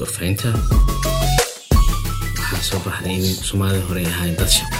[0.00, 0.50] gorfaynta
[2.38, 4.76] waxaa soo baxday in soomaalida hore ay ahayn dad shaqo.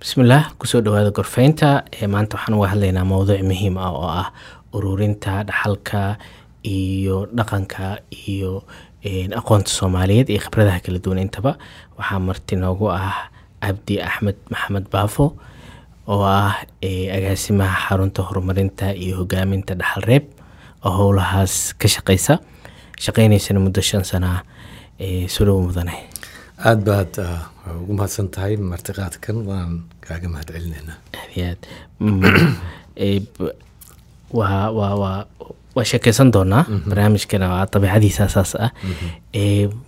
[0.00, 1.70] Bismillaah ku soo dhawaada gorfaynta
[2.12, 4.28] maanta waxaan uga hadlaynaa mowduuc muhiim ah oo ah
[4.76, 6.02] ururinta dhaxalka
[6.76, 7.86] iyo dhaqanka
[8.28, 8.52] iyo
[9.40, 11.52] aqoonta soomaaliyeed iyo khibradaha kala duwan intaba.
[11.98, 13.30] Waxaa marti noogu ah
[13.62, 15.26] cabdi axmed maxamed baafo
[16.12, 16.54] oo ah
[17.16, 20.24] agaasimaha xarunta horumarinta iyo hogaaminta dhaxal reeb
[20.84, 22.34] oo howlahaas ka shaqeysa.
[23.04, 24.30] Shaqeyneysana muddo shan sana
[25.34, 25.94] soo dhowo mudane.
[26.58, 27.12] Aada baad
[27.80, 29.72] ugu mahadsan tahay martiqaadkan waan
[30.06, 31.62] kaaga mahad celineynaa aad iyo aad
[34.38, 35.18] waa waa waa
[35.76, 38.70] waa sheekeysan doonaa barnaamijkana waa dabiicadiisa saas ah.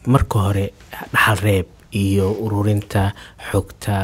[0.06, 0.66] Marka hore
[1.12, 1.66] dhaxal reeb
[2.02, 3.02] iyo ururinta
[3.50, 3.96] xogta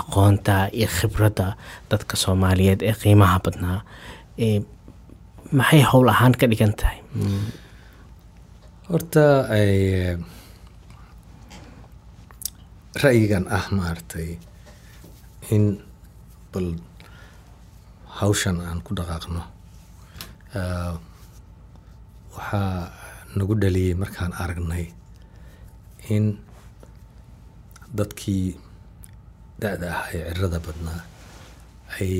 [0.00, 1.46] aqoonta iyo khibradda
[1.90, 3.78] dadka soomaaliyeed ee qiimaha badnaa.
[5.58, 6.98] Maxay howl ahaan ka dhigan tahay?
[8.90, 9.24] Horta
[13.02, 14.28] ra'yigan ah maaragtay
[15.54, 15.64] in
[16.52, 16.68] bal
[18.18, 19.42] hawshan aan ku dhaqaaqno
[22.34, 22.90] waxaa
[23.36, 24.84] nagu dhaliyey markaan aragnay
[26.14, 26.24] in
[27.98, 28.46] dadkii
[29.60, 31.00] da-da ah ee cirada badnaa
[32.00, 32.14] ay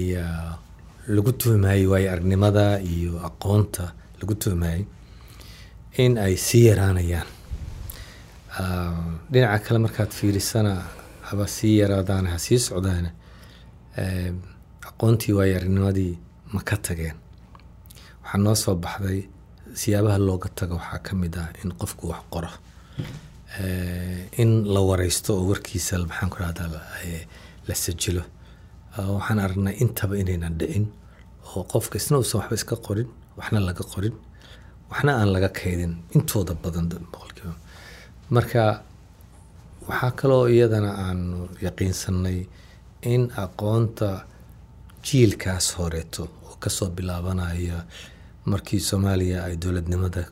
[1.16, 3.84] lagu tuhmayey waayo aragnimada iyo aqoonta
[4.20, 4.82] lagu tuhmayey
[6.02, 7.28] in ay sii yaraanayaan.
[9.32, 10.74] Dhinaca kale markaad fiirisana
[11.28, 13.10] haba sii yaraadaan ha sii socdaane
[14.88, 16.18] aqoontii waayo aragnimadii
[16.52, 17.16] ma ka tageen.
[18.22, 19.20] Waxaa noo soo baxday
[19.80, 22.50] siyaabaha looga tago waxaa ka mid ah in qofku wax qoro
[24.42, 26.68] in la wareysto oo warkiisa maxaan ku rahdaa
[27.68, 28.22] la sajilo.
[29.16, 30.86] Waxaan aragnay intaba inaynan dhicin
[31.54, 34.14] oo qofka isna uusan waxba iska qorin waxna laga qorin
[34.90, 37.54] waxna aan laga kaydin intooda badan boqolkiiba.
[38.34, 38.62] Marka
[39.88, 42.38] waxaa kaloo iyadana aanu yaqiinsanay
[43.12, 44.08] in aqoonta
[45.06, 47.78] jiilkaas horeeto oo ka soo bilaabanaya
[48.50, 50.22] markii soomaaliya ay dowladnimada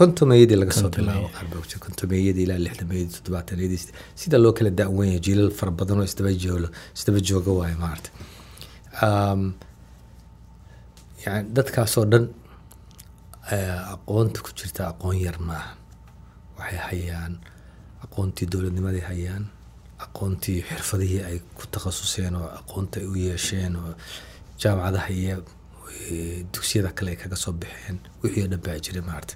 [0.00, 1.28] kontomeeyadii laga soo bilaabo
[1.86, 3.80] kontomeeyadii ilaa lixdameeyadii toddobaataniyadii
[4.22, 8.10] sida loo kala da-wanya jiilal fara badan oo isdaba joolo isdaba jooga waayo maarata
[11.26, 12.24] yani dadkaasoo dhan
[13.94, 15.72] aqoonta ku jirta aqoon yar maaha
[16.58, 17.34] waxay hayaan
[18.04, 19.44] aqoontii dowladnimaday hayaan
[20.06, 23.92] aqoontii xirfadihii ay ku takhasuseen oo aqoonta ay u yeesheen oo
[24.62, 25.36] jaamacadaha iyo
[26.52, 29.34] dugsiyada kale ay kaga soo baxeen wixii oo dhan baa jiray maarata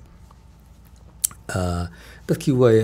[2.28, 2.78] dadkii waay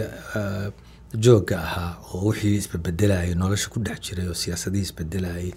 [1.25, 5.51] joogga ahaa oo wixii isbebedelayay nolosha ku dhex jiray oo siyaasadihii isbedelayay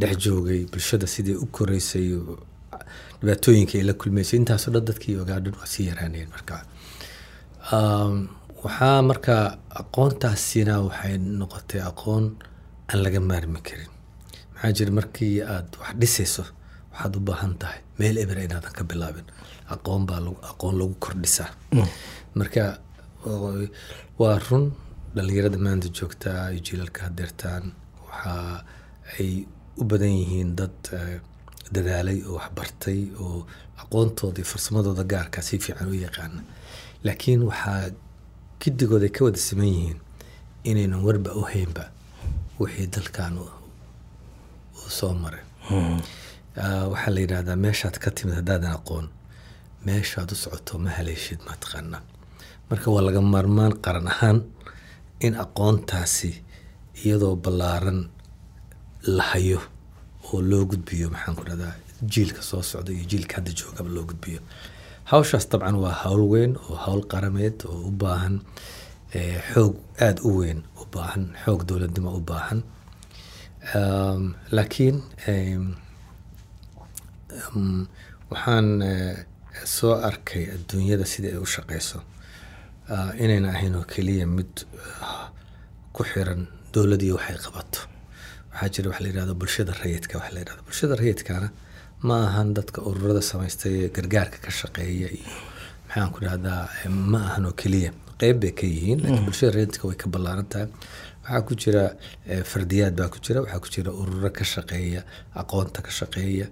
[0.00, 2.08] dhex joogay bulshada sidii u koreysay
[3.20, 6.56] dhibaatooyinka ay la kulmeysay intaasoo dhan dadkii ogaa dhan waa sii yaraanayeen marka.
[8.64, 9.34] Waxaa marka
[9.80, 12.24] aqoontaasina waxay noqotay aqoon
[12.90, 13.90] aan laga maarmi karin.
[14.54, 16.44] Maxaa jira markii aad wax dhisayso
[16.96, 19.26] waxaad u baahan tahay meel eber inaadan ka bilaabin.
[19.74, 20.20] Aqoon baa
[20.50, 21.50] aqoon lagu kordhisaa
[22.38, 22.64] marka
[24.20, 24.64] waa run
[25.14, 27.64] dhalinyarada maanta joogtaa iyo jiilalka hadeertaan.
[28.06, 28.34] Waxa
[29.18, 29.30] ay
[29.80, 30.76] u badan yihiin dad
[31.74, 33.38] dadaalay oo waxbartay oo
[33.82, 36.40] aqoontooda iyo farsamadooda gaarka si fiican u yaqaana
[37.06, 37.90] laakiin waxaa
[38.60, 39.98] gidigood ay ka wada siman yihiin
[40.70, 41.84] inaynan warba u haynba
[42.60, 43.34] wixii dalkan
[44.98, 45.42] soo maray
[46.92, 49.06] waxaa la yidhahdaa meeshaad ka timid haddaadan aqoon
[49.86, 52.02] meeshaad u socoto ma haleeshid mataqaanaa
[52.70, 54.38] marka waa laga maarmaan qaran ahaan
[55.26, 56.30] in aqoontaasi
[57.04, 58.00] iyadoo ballaaran
[59.16, 59.60] la hayo
[60.32, 61.74] oo loo gudbiyo maxaan ku dhahdaa
[62.12, 64.40] jiilka soo socda iyo jiilka hadda joogaba loo gudbiyo.
[65.10, 68.34] Hawshaas dabcan waa hawl weyn oo hawl qarameed oo u baahan
[69.52, 69.74] xoog
[70.06, 72.60] aada u weyn u baahan xoog dowladnimo u baahan.
[74.56, 74.96] Laakiin
[78.30, 78.68] waxaan
[79.64, 82.00] soo arkay adduunyada sida ay u shaqeyso.
[83.18, 84.64] Inayna ahayn oo keliya mid
[85.92, 87.80] ku xiran dowladii waxay qabato.
[88.52, 91.48] Waxaa jira waxa la yihahdo bulshada rayidka waxa la yihahdo bulshada rayidkana
[92.02, 95.32] ma ahan dadka ururada samaystay ee gargaarka ka shaqeeya iyo
[95.88, 96.62] maxaan ku dhahdaa
[97.12, 97.90] ma ahan oo keliya.
[98.20, 100.68] Qeyb bay ka yihiin laakiin bulshada rayidka way ka ballaaran tahay.
[101.24, 101.84] Waxaa ku jira
[102.50, 105.02] fardiyaad baa ku jira waxaa ku jira ururo ka shaqeeya
[105.34, 106.46] aqoonta ka shaqeeya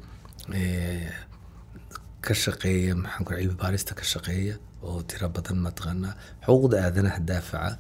[2.25, 6.15] ka shaqeeya maxaan ku cilmi baarista ka shaqeeya oo tiro badan mataqaanaa
[6.47, 7.71] xuquuqda aadanaha daafaca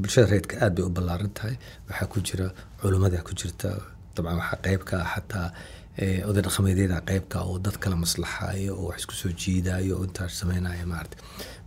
[0.00, 1.54] bulshada reedka aad bay u ballaaran tahay.
[1.88, 2.46] Waxaa ku jira
[2.80, 3.68] culummada ku jirta
[4.14, 5.48] dabcan waxaa qeyb ka ah xataa
[6.28, 10.84] oday dhaqameedyada qeybka oo dad kala maslaxayo oo wax isku soo jiidayo oo intaas sameynaya
[10.92, 11.16] maarata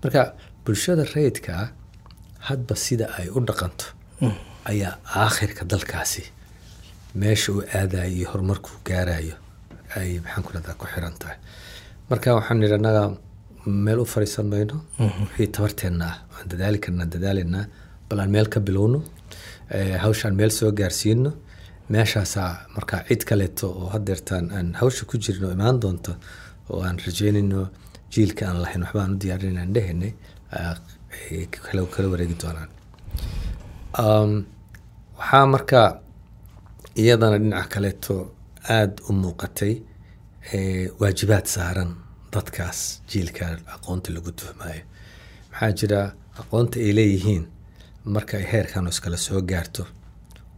[0.02, 0.22] marka
[0.66, 1.70] bulshada rayidka ah
[2.48, 3.86] hadba sida ay u dhaqanto
[4.72, 6.24] ayaa aakhirka dalkaasi
[7.22, 9.36] meesha uu aadayo iyo horumarkuu gaarayo
[10.00, 11.38] ay maxaan ku rahdaa ku xiran tahay
[12.10, 13.04] marka waxaan nidhi annaga
[13.86, 17.66] meel u fariisan mayno wixii tabarteenna ah waan dadaali karnaa dadaalaynaa
[18.10, 19.00] bal aan meel ka bilowno
[20.04, 21.32] hawshaan meel soo gaarsiino
[21.94, 26.12] meeshaasaa markaa cid kaleeto oo hadeertaan aan hawsha ku jirno imaan doonto
[26.70, 27.60] oo aan rajeynayno
[28.14, 30.12] jiilka aan lahayn waxba aan u diyaarin aan dhehaynay
[30.58, 30.76] ah,
[31.32, 31.46] ay
[31.96, 32.70] kala wareegi doonaan.
[35.20, 35.88] Waxaa markaa
[37.02, 38.14] iyadana dhinaca kaleeto
[38.70, 39.74] aada u muuqatay
[41.00, 41.96] waajibaad saaran
[42.34, 43.46] dadkaas jiilka
[43.76, 44.84] aqoonta lagu tuhmaayo.
[45.52, 46.00] Maxaa jira
[46.42, 47.44] aqoonta ay leeyihiin
[48.06, 49.88] marka ay heerkan iskala soo gaarto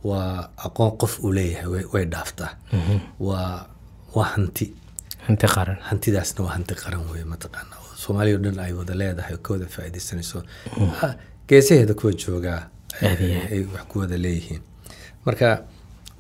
[0.03, 2.51] waa aqoon qof uu leeyahay way- dhaaftaa.
[3.19, 3.69] Waa
[4.15, 4.65] waa hanti.
[5.27, 5.77] Hanti qaran.
[5.89, 7.75] Hantidaasna waa hanti qaran weye mataqaana
[8.35, 10.43] o dhan ay wada leedahay oo ka wada faaidaysanayso
[11.03, 11.13] Ah,
[11.47, 12.61] geesaheeda kuwa joogaa
[13.51, 14.61] ay wax ku wada leeyihiin.
[15.25, 15.47] Marka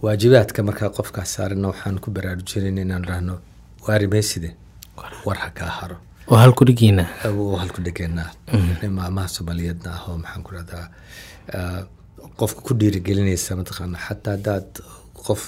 [0.01, 3.39] waajibaadka markaa qofkaas saarana waxaan ku baraarujinayn inaan rahno
[3.87, 4.49] waari mayside
[5.25, 5.97] war ha kaa haro.
[6.31, 8.29] Oo halku dhigiina oo halku dhegeenaa
[8.99, 10.85] maamaha soomaaliyeedna ah oo maxaan ku rahdaa
[12.39, 14.69] qofka ku dhiirigelinaysa mataqaana xataa haddaad
[15.27, 15.43] qof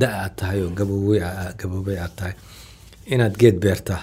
[0.00, 0.70] da aad tahay oo
[1.60, 2.34] gaboobey aad tahay
[3.14, 4.00] inaad geed beertaa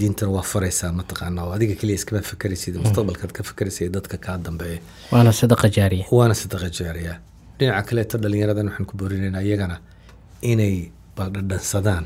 [0.00, 4.80] diintana waa faraysaa mataqaana oo adiga keliya iskama fakeraysid mustaqbalkaad ka fakeraysa dadka kaa dambeeya.
[5.12, 6.04] Waana sadaqa jaariya.
[6.18, 7.14] Waana sadaqa jaariya
[7.58, 9.76] dhinaca kaleeto dhalinyaradan waxaan ku boorinaynaa iyagana
[10.52, 10.74] inay
[11.16, 12.04] baldhadhansadaan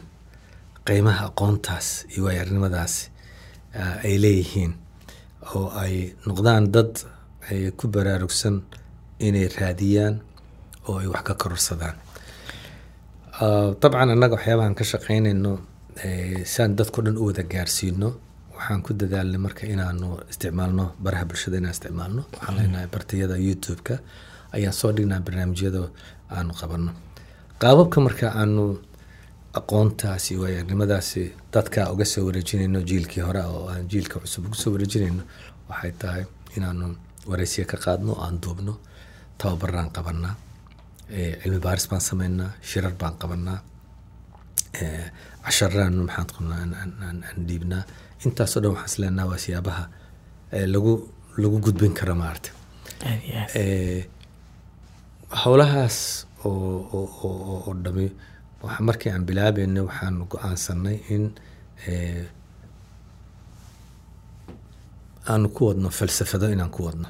[0.86, 2.94] qiimaha aqoontaas iyo waayarinimadaas
[3.80, 4.72] ah, ay leeyihiin
[5.54, 5.94] oo ay
[6.26, 6.92] noqdaan dad
[7.78, 8.62] ku baraarugsan
[9.26, 10.14] inay raadiyaan
[10.88, 11.96] oo ay wax ka kororsadaan.
[13.42, 15.52] Ah, dabcan annaga waxyaabahan ka shaqeynayno
[16.04, 18.08] eh, saan dadko dhan u wada gaarsiino
[18.54, 22.22] waxaan ku dadaalnay marka inaanu isticmaalno baraha bulshada inaan isticmaalno.
[22.32, 23.94] Waxaan leenahay bartiyada youtube-ka
[24.56, 25.80] ayaan soo dhignaa barnaamijyada
[26.36, 26.92] aanu qabanno.
[27.60, 28.64] Qaababka marka aanu
[29.58, 35.22] aqoontaasi waayagnimadaasi dadka uga soo wareejinayno jiilkii hore oo aan jiilka cusub uga soo wareejinayno
[35.68, 36.24] waxay tahay
[36.56, 36.86] inaanu
[37.30, 38.74] wareysiya ka qaadno aan duubno
[39.38, 40.34] tababaraan qabanaa
[41.42, 43.58] cilmi baaris baan sameynaa shirar baan qabanaa
[45.44, 47.82] casharaan maxaan qabnaa aan- dhiibnaa.
[48.24, 49.84] Intaasoo dhan waxaan isleenaha waa siyaabaha
[50.74, 50.92] lagu
[51.42, 52.50] lagu gudbin karo maarata
[53.08, 54.02] aad iyo aad Eh,
[55.30, 56.50] howlahaas oo
[56.92, 58.06] oo- oo- oo- oo dhami
[58.62, 61.24] waxa markii aan bilaabeynay waxaan go'aansanay in
[61.86, 62.24] eh,
[65.30, 67.08] aanu ku wadno falsafado inaan ku wadno.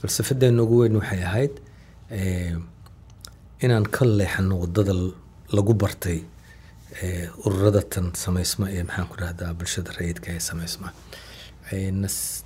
[0.00, 1.54] Falsafadeena ugu weyn waxay ahayd
[2.10, 2.56] eh,
[3.64, 4.94] inaan ka leexano waddada
[5.56, 6.18] lagu bartay
[7.02, 10.88] eh, ururada tan samaysma ee maxaan ku rahdaa bulshada rayidka ee samaysma.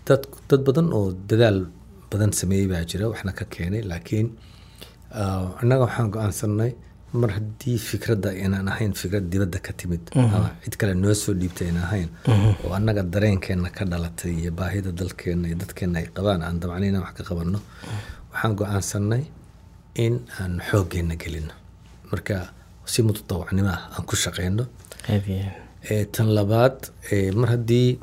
[0.06, 1.66] Dad badan oo dadaal
[2.10, 4.28] badan sameeyey baa jira waxna ka keenay laakiin
[5.16, 6.72] annaga waxaan go'aansanay
[7.20, 11.68] mar haddii fikradda inaan ahayn fikrad dibadda ka timid ama cid kale noo soo dhiibtay
[11.72, 12.08] inaan ahayn
[12.64, 17.04] oo annaga dareenkeenna ka dhalatay iyo baahida dalkeenna iyo dadkeenna ay qabaan aan dabcan inaan
[17.06, 17.58] wax ka qabanno
[18.32, 19.22] waxaan go'aansanay
[20.04, 21.54] in aan xooggeenna gelino
[22.10, 22.36] marka
[22.92, 24.64] si mutadawacnimo ah aan ku shaqeyno.
[26.14, 26.76] Tan labaad
[27.40, 27.98] mar haddii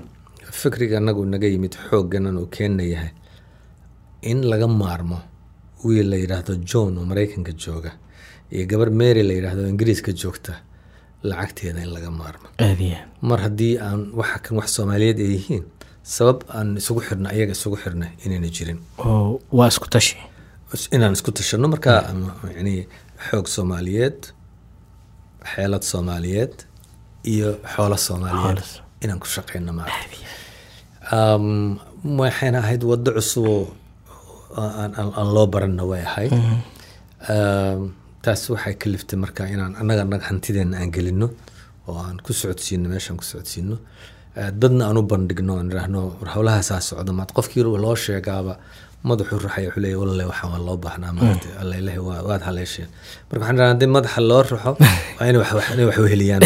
[0.62, 3.12] fikriga anagu naga yimid xoogganan uu keenna yahay
[4.32, 5.20] in laga maarmo
[5.86, 7.92] wiil la yidhaahdo john oo maraykanka jooga
[8.54, 10.54] iyo gabar mary la yidhaahdo ingiriiska joogta
[11.30, 12.48] lacagteeda in laga maarmo.
[12.66, 12.82] Aad
[13.30, 15.64] mar haddii aan waxa kan wax soomaaliyeed ay yihiin
[16.16, 18.80] sabab aan isugu xirno ayaga isugu xirna inayna jirin.
[18.98, 20.18] Oo waa isku tashi.
[20.96, 22.00] Inaan isku tashano markaa
[22.58, 22.76] yani
[23.28, 24.20] xoog soomaaliyeed
[25.52, 26.56] xeelad soomaaliyeed
[27.34, 28.62] iyo xoolo soomaaliyeed
[29.04, 30.18] inaan ku shaqeyno maarata
[31.16, 31.80] um,
[32.20, 33.66] waxayna ahayd waddo cusub oo
[34.58, 36.34] aan, loo baranna way ahayd.
[37.34, 41.28] Um, taas waxay kaliftay marka inaan annaga annaga hantideena aan gelino
[41.88, 43.78] oo aan ku socodsiino meeshaan ku socodsiino
[44.34, 48.54] Eh, dadna aan u bandhigno aan idhaahno war howlahaasaa socda maad qofkii loo sheegaaba
[49.10, 52.90] madaxu ruxaya wuxuu leeyahy wallahi waxaan waa loo baahnaa maarata alla ilahi waa waad haleesheen.
[53.30, 54.72] Marka waxaan idhahnaa haddii madaxa loo ruxo
[55.18, 55.40] waa inay
[55.90, 56.42] wax weheliyaan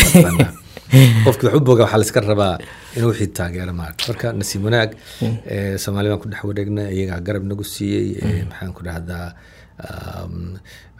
[0.92, 2.56] mataqaanaa qofkii wax u boga waxaa la iska rabaa
[2.98, 4.90] inuu wixii taageero maarata marka nasiib wanaag
[5.54, 9.28] eh, soomaali baan ku dhex wareegnay iyagaa garab nagu siiyey eh, maxaan ku dhahdaa
[9.88, 10.36] um,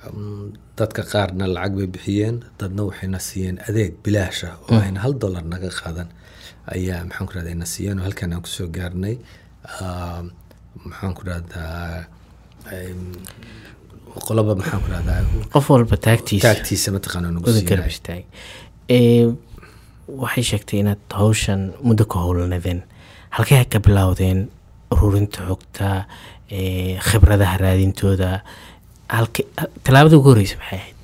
[0.08, 5.44] um, dadka qaarna lacag bay bixiyeen dadna waxayna siiyeen adeeg bilaasha oo ayna hal dollar
[5.54, 6.10] naga qaadan.
[6.76, 9.16] Ayaa maxaan ku rahdaa ina siiyeen oo halkan aan ku soo gaarnay.
[9.82, 10.26] Um,
[10.90, 12.06] maxaan ku rahdaa
[12.78, 13.02] em,
[14.28, 15.20] qoloba maxaan ku rahdaa
[15.54, 18.24] qof walba taagtiisa taagtiisa mataqaana nagu wada garab siinay istaag
[18.96, 19.28] ee,
[20.08, 22.80] waxay sheegtay inaad hawshan muddo ka howlanadeen
[23.36, 24.40] halkee ka bilowdeen
[24.92, 25.88] ururinta xogta
[27.08, 28.30] khibradaha raadintooda?
[29.10, 29.44] Halke
[29.84, 30.96] tallaabada ugu horreysa maxay ahayd?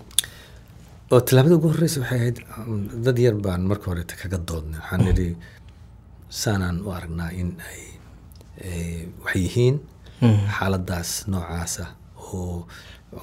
[1.11, 2.37] Oo tallaabada ugu horreysa waxay ahayd?
[2.57, 4.79] Um, dad yar baan marka horeta kaga doodnay.
[4.79, 5.27] Waxaan nidhi
[6.29, 7.81] saanaan u aragnaa in ay
[9.23, 9.75] waxay yihiin
[10.57, 11.85] xaaladaas noocaasa
[12.33, 12.67] oo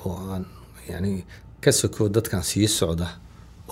[0.05, 0.45] oo aan
[0.91, 1.25] yani
[1.61, 3.09] ka soko dadkan sii socda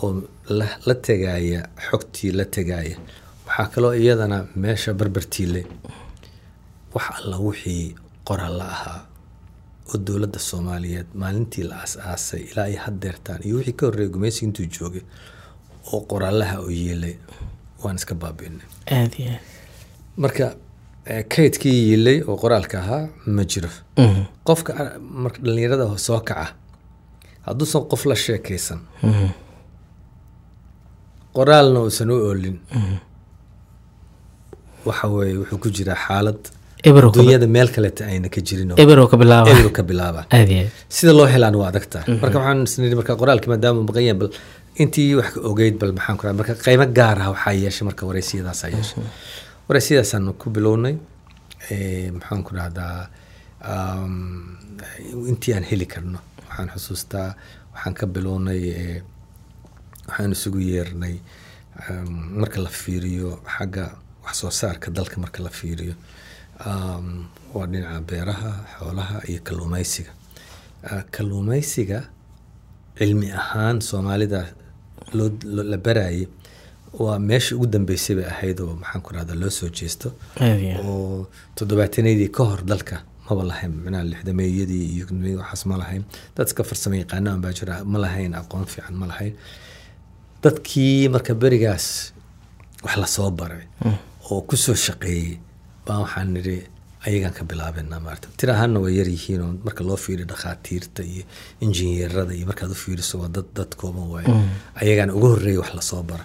[0.02, 0.10] oo
[0.58, 2.96] la, la tegaya xogtii la tegaya
[3.46, 5.62] waxaa kaloo iyadana meesha barbartiile
[6.94, 7.94] wax alla wixii
[8.28, 9.00] qoraalla ahaa
[9.90, 14.66] oo dowladda soomaaliyeed maalintii la aas-aasay ilaa ay haddeertaan iyo wixii ka horreeyay gumaysi intuu
[14.78, 15.02] joogay
[15.92, 17.14] oo qoraalaha oo yeelay
[17.84, 18.66] waan iska baabi'inay
[20.16, 20.46] marka
[21.34, 23.70] kaydkii yiilay oo qoraalka ahaa ma jiro.
[24.44, 24.90] Qofka ah,
[25.24, 26.46] marka dhallinyarada soo kaca
[27.46, 28.80] hadduusan qof la sheekaysan
[31.36, 32.56] qoraalna uusan u oolin.
[34.86, 36.40] Waxa weeye wuxuu ku jiraa xaalad.
[37.18, 38.70] Dunyada meel kaleta ayna ka jirin
[39.78, 40.20] ka bilaaba.
[40.96, 44.30] Sida loo helaan waa adagtaa marka waxaan isnidhi marka qoraalkii maadaama maqan yahay bal
[44.82, 48.02] intii wax ka ogeyd bal maxaan ku raha marka qiimo gaar ah waxaa yeeshay marka
[48.10, 49.04] wareysiyadaasaa yeeshay.
[49.68, 50.96] Wareysiyadaasaan ku bilownay
[51.74, 52.96] Eh, maxaan ku rahdaa
[55.30, 56.18] intii aan heli karno.
[56.48, 57.28] Waxaan xusuustaa
[57.74, 59.02] waxaan ka bilownay eh,
[60.08, 61.16] waxaan isugu yeernay
[61.90, 63.84] um, marka la fiiriyo xagga
[64.24, 65.94] wax soo saarka dalka marka la fiiriyo
[66.66, 70.12] um, waa dhinaca beeraha xoolaha iyo kalluumeysiga.
[70.90, 71.98] Uh, kalluumeysiga
[72.98, 74.40] cilmi ahaan soomaalida
[75.14, 75.30] loo
[75.72, 76.26] la barayay
[76.98, 80.08] waa meesha ugu dambeysay bay ahayd oo maxaan ku rahdaa loo soo jeesto.
[80.88, 82.96] Oo toddobaatanadii ka hor dalka
[83.28, 85.04] maba lahayn macnaha lixdameeyadii iyo
[85.40, 86.02] waxaas ma lahayn.
[86.36, 89.34] Dadka farsamo yaqaanaan baa jira ma lahayn aqoon fiican ma lahayn
[90.42, 91.86] dadkii marka berigaas
[92.84, 93.64] wax la soo baray
[94.30, 95.38] oo ku soo shaqeeyey
[95.86, 96.56] baa waxaan nidhi
[97.06, 101.24] ayagaan ka bilaabena maarata tir ahaanna way yar yihiin oo marka loo fiiriyo dhakhaatiirta iyo
[101.64, 104.28] injineerada iyo markaad u fiiriso waa dad dad kooban waaye
[104.80, 106.24] ayagaan ugu horreeyay wax la soo bara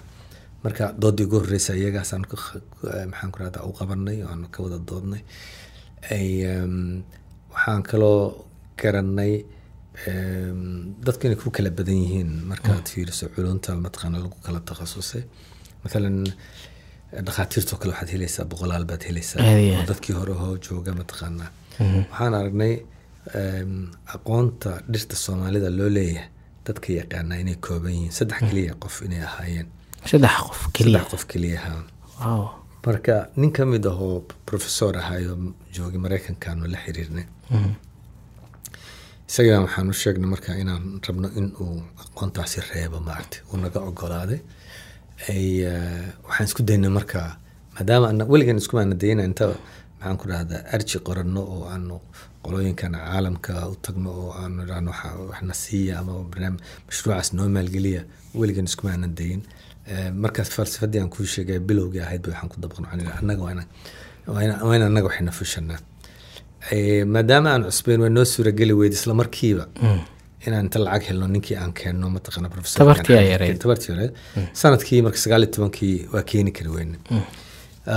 [0.64, 2.36] marka doodii ugu horreysa iyagaasaan ku
[2.94, 5.22] eh, maxaan ku rahdaa u qabanay oo aan ka wada doodnay.
[7.52, 8.44] Waxaan kaloo
[8.80, 9.34] garanay
[10.10, 10.60] em,
[11.06, 15.22] dadku inay ku kala badan yihiin markaad fiiriso culunta mataqaana lagu kala takhasusay.
[15.84, 16.16] Maalan
[17.26, 21.50] dhakhaatiirtoo kale waxaad helaysaa boqolaal baad helaysaa Aad iyo oo dadkii hore hoo jooga mataqaanaa
[22.10, 22.74] waxaan aragnay
[23.40, 23.72] em,
[24.16, 26.28] aqoonta dhirta soomaalida loo leeyahay
[26.66, 28.12] dadka yaqaanaa inay kooban yihiin.
[28.18, 29.68] Saddex keliya qof inay ahaayeen.
[30.10, 31.00] Saddex qof keliya.
[31.12, 31.24] Qof
[32.86, 34.14] marka nin ka mid ahoo
[34.50, 35.36] professor ahayoo
[35.76, 37.24] joogay maraykankaanu la xiriirnay
[39.28, 44.40] isagaa waxaan u sheegnay marka inaan rabno in uu aqoontaasi reebo maaragtay uu naga ogolaaday
[45.32, 47.20] ay eh, waxaan isku daynay marka
[47.74, 49.46] maadaama weligan iskumaana dayna inta
[49.98, 51.96] maxaan ku dhahdaa arji qoranno oo aanu
[52.44, 58.02] qolooyinkan caalamka u tagno oo aanu idhaahno waxa- waxna siiya ama barnaamij mashruucaas noo maalgeliya
[58.40, 59.42] weligan iskumaana dayin
[59.94, 62.86] Eh, markaas falsafadii aan kuu sheegay bilowgii ahayd waxaan ku dabaqno
[63.20, 63.52] annaga waa
[64.46, 65.78] inaan annaga waxayna fushanaa
[66.72, 69.66] maadaama aan cusbeyn waa noo suurageli weyd isla markiiba.
[70.46, 73.58] Inaan inta lacag helno ninkii aan keenno mataqaana professor Tabartii ay yareyd.
[73.60, 74.16] tabartii yareyd
[74.60, 76.98] sannadkii marka sagaal iyo tobankii waa keeni kari weyne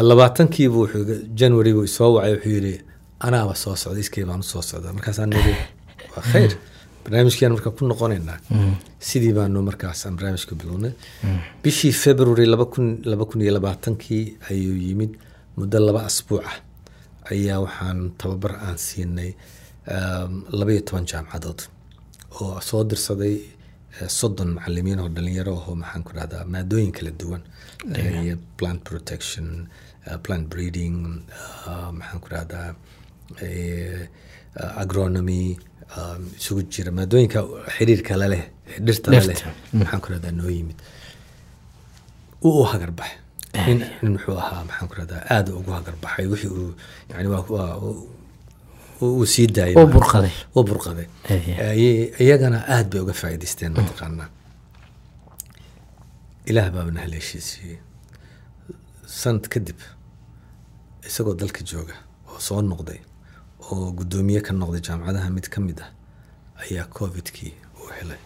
[0.10, 2.74] labaatankiibu wuxuu january buu isoo wacay wuxuu yidhi
[3.20, 4.94] anaaba soo socda iskay baan u soo socda.
[4.94, 5.56] Markaasaan nidhi
[6.16, 6.58] waa khayr.
[7.04, 8.40] Barnaamijkiaan marka ku noqonaynaa
[9.10, 10.94] sidii baanu markaas aan barnaamijka bilownay.
[11.64, 15.20] Bishii february laba kun laba kun iyo labaatankii ayuu yimid
[15.58, 16.58] muddo laba asbuuc ah
[17.32, 19.32] ayaa waxaan tababar aan siinay
[19.96, 21.60] um, laba iyo toban jaamacadood
[22.42, 23.36] oo soo dirsaday
[24.00, 27.44] eh, soddon macalimiin oo dhalinyaro ahoo maxaan ku rahdaa maadooyin kala duwan.
[27.96, 29.48] Eh, iyo plant protection
[30.08, 30.98] eh, plant breeding
[31.70, 32.68] ah, maxaan ku rahdaa
[34.84, 35.58] agronomy
[36.40, 37.40] isugu jira maadooyinka
[37.76, 39.50] xiriirka la leh ee dhirta la leh Dhirta.
[39.80, 40.78] maxaan ku rahdaa noo yimid.
[42.46, 43.16] Uu u hagarbaxay
[43.66, 46.72] nin muxuu ahaa maxaan ku rahdaa aada ugu hagarbaxay wixii uu
[47.12, 47.74] yani waa waa
[49.02, 49.76] uu- sii daayay
[50.56, 51.08] Uu burqaday.
[52.26, 54.30] iyagana aad bay uga faa'iidaysteen mataqaanaa
[56.50, 57.78] ilaah baabana haleeshiisiiyey
[59.22, 59.80] sanad kadib
[61.08, 61.96] isagoo dalka jooga
[62.32, 63.00] oo soo noqday
[63.72, 65.92] oo guddoomiye ka noqday jaamacadaha mid ka mid ah
[66.64, 68.22] ayaa covidkii uu helay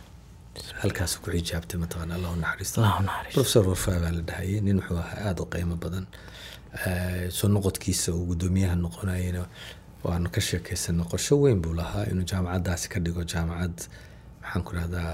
[0.82, 2.82] halkaas ku xijaabtay mataqaana allah u naxariisto
[3.34, 6.06] professor warfaa baa la dhahayay nin wuxuu ahaa aada u qiimo badan.
[7.38, 9.44] Soo noqodkiisa uu guddoomiyaha noqonayena
[10.04, 12.06] waanu ka sheekaysanay qorsho weyn buu lahaa.
[12.12, 13.76] Inuu jaamacaddaasi ka dhigo jaamacad
[14.42, 15.14] maxaan ku rahdaa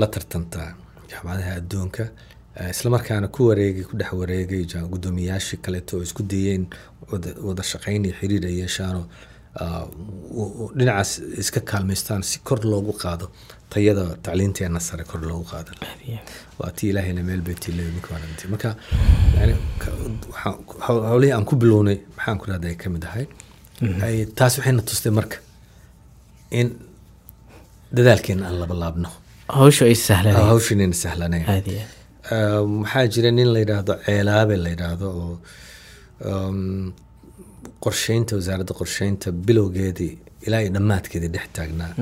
[0.00, 0.74] la tartanta
[1.10, 2.04] jaamacadaha adduunka.
[2.70, 6.66] Islamarkaana ku wareegay ku dhex wareegay guddoomiyaashii kaleeto oo isku dayeen
[7.46, 9.06] wada, shaqayn iyo xiriir ay yeeshaanoo
[10.78, 11.10] dhinacaas
[11.42, 13.26] iska kaalmaystaan si kor loogu qaado
[13.72, 15.44] tayada tacliinteena sare kor loogu
[16.08, 16.18] iyo
[16.58, 18.68] waa tii ilaahayna meel bay tiilay ninka waa dhintay marka
[19.38, 19.96] yani ka-
[20.32, 23.26] waxaan- haw- hawlihii aan ku bilownay maxaan ku rahday ka mid ahay.
[24.04, 25.36] Ay- taas waxayna tustay marka
[26.58, 26.68] in
[27.96, 29.08] dadaalkeena aan laba laabno.
[29.58, 31.44] Hawshu ay sahlanay hawshinayna sahlanayn.
[32.34, 35.34] Ah, waxaa jira nin la yidhaahdo ceelaabe la yidhaahdo oo
[36.30, 36.92] um,
[37.84, 40.12] qorsheynta wasaaradda qorsheynta bilowgeedii
[40.46, 41.92] ilaa iyo dhammaadkeedii dhex taagnaa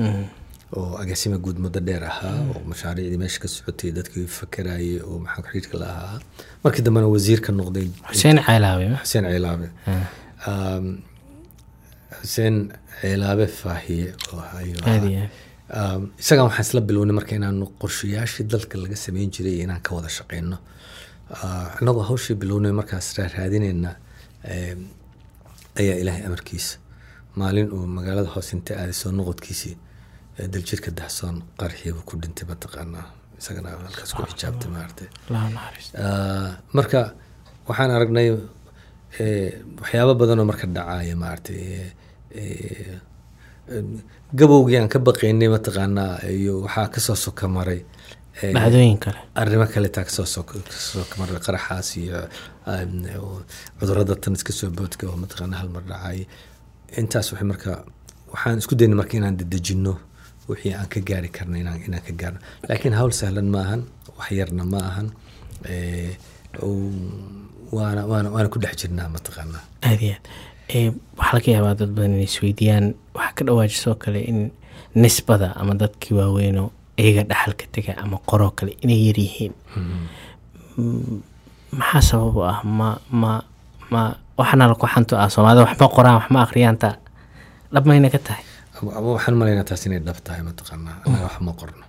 [0.77, 5.43] oo agaasima guud muddo dheer ahaa oo mashaariicdii meesha ka socotay dadkii fakarayay oo maxaa
[5.47, 6.19] xiriirka la ahaa.
[6.63, 8.97] Markii dambena wasiir ka noqday xuseen ceelaawe ma?
[9.03, 9.67] Xuseen ceelaabe
[10.49, 10.85] Um,
[12.21, 12.55] xuseen
[13.01, 14.77] ceelaabe faahiye oo ayuu
[16.21, 20.09] isagan waxaan isla bilownay marka inaanu qorshayaashii dalka laga sameyn jiray iyo inaan ka wada
[20.17, 20.57] shaqeyno.
[21.33, 23.91] Ah, annagoo hawshii bilownay markaas raaraadinayna
[24.53, 24.79] em,
[25.79, 26.73] ayaa ilaahay amarkiisa
[27.39, 29.75] maalin uu magaalada hoos inta aaday soo noqodkiisii
[30.39, 33.05] ee daljirka dahsoon qarxiibu ku dhintay mataqaanaa
[33.39, 34.69] isagana halkaas ku xijaabtay
[36.05, 36.99] Ah, marka
[37.67, 38.27] waxaan aragnay
[39.81, 41.59] waxyaabo badanoo marka dhacaya maaragtay
[44.39, 47.81] gabowgii aan ka baqaynay mataqaanaa iyo waxaa ka soo soka maray
[48.41, 52.19] dhacdooyin kale arrimo kale taa ka soo sok ka soo maray qaraxaas iyo
[53.79, 56.19] cudurrada tan iska soo boodka oo mataqaana hal mar dhacay
[56.99, 57.71] intaas waxay marka
[58.33, 59.93] waxaan isku daynay marka inaan dedejino
[60.49, 63.81] wixii aan ka gaari karna inaan inaan ka gaarno laakiin hawl sahlan ma ahan
[64.17, 65.07] wax yarna ma ahan
[67.71, 72.13] waana waana waana ku dhex jirnaa mataqaanaa aad iyo aad waxaa laga yaabaa dad badan
[72.15, 72.85] inay isweydiiyaan
[73.17, 74.39] waxaa ka dhawaajisoo kale in
[75.03, 76.69] nisbada ama dadkii waaweynoo
[77.01, 79.53] iyaga dhaxalka tega ama qoroo kale inay yaryihiin
[80.79, 81.19] Mm,
[81.79, 82.59] maxaa sabab u ah?
[82.77, 82.89] Ma
[83.21, 83.31] ma
[83.91, 84.01] ma
[84.39, 86.89] waxaana laku xanto ah soomaalida waxma qoraan waxma akriyaanta.
[87.73, 88.43] Dhab mayna ka tahay?
[89.15, 91.85] Waxaan malaynaa taas inay dhab tahay mataqaanaa annaga wax ma qorno.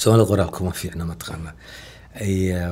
[0.00, 1.54] Soomaalida qoraalka uma fiicna mataqaanaa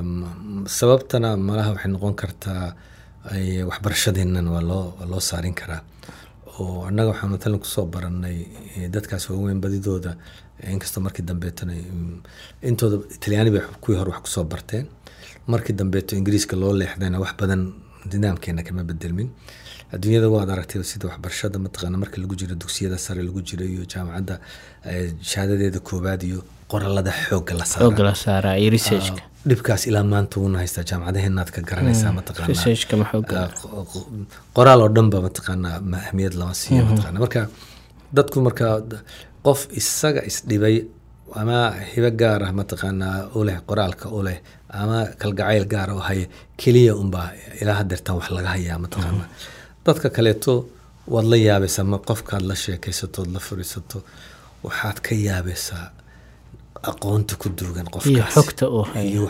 [0.01, 2.64] um, sababtana malaha waxay noqon kartaa
[3.71, 5.83] waxbarashadeennan waa loo waa loo saarin karaa.
[6.59, 8.37] Oo annaga waxaan matalan ku soo baranay
[8.77, 10.16] eh, dadkaas waaweyn badidooda
[10.75, 12.18] inkastoo markii dambeetana mm,
[12.68, 14.87] intooda talyaani bay kuwii hore wax ku soo barteen.
[15.46, 17.72] Markii dambeeto ingiriiska loo leexdayna wax badan
[18.12, 19.29] nidaamkeena kama bedelmin
[19.94, 24.35] adduunyada waad aragtay sida waxbarashada mataqaana marka lagu jiro dugsiyada sare lagu jiro iyo jaamacadda
[25.31, 26.40] shahaadadeeda koowaad iyo
[26.72, 29.22] qoralada xoogga la saara xooga la saaraa iyo researchka.
[29.48, 34.09] Dhibkaas ilaa maanta wuuna haystaa jaamacadaheenaad ka garanaysaa mataqaanaa researchka ma xooga Ah, qo- qo-
[34.57, 37.40] qoraal oo dhan ba mataqaanaa ma ahmiyad lama siiyo mataqaana marka
[38.16, 38.66] dadku marka
[39.46, 40.76] qof isaga isdhibay
[41.40, 41.59] ama
[41.90, 44.38] hibo gaar ah mataqaanaa u leh qoraalka u leh
[44.81, 46.26] ama kalgacayl gaar oo haya
[46.61, 47.28] keliya unbaa
[47.61, 49.28] ilaa hadeertan wax laga hayaa mataqaanaa
[49.87, 50.52] dadka kaleeto
[51.12, 53.98] waad la yaabaysaa ma qofkaad la sheekaysato ood la fadhiisato
[54.64, 55.85] waxaad ka yaabaysaa
[56.90, 58.35] aqoonta ku duugan iyo qofkaas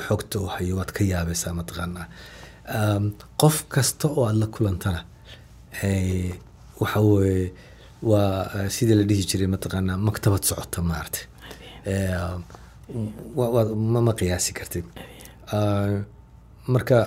[0.09, 2.07] xogta uu hayo waad ka yaabaysaa mataqaanaa
[2.81, 3.05] Um,
[3.43, 5.01] qof kasta oo aad la kulantana
[5.83, 6.31] eh,
[6.81, 7.53] waxa weye
[8.11, 11.25] waa eh, sidii la dhihi jiray mataqaanaa maktabad socota maaragtay.
[11.85, 12.15] Eh,
[13.39, 14.85] wa- wa- ma ma qiyaasi kartid.
[15.53, 16.03] Ah,
[16.75, 16.99] marka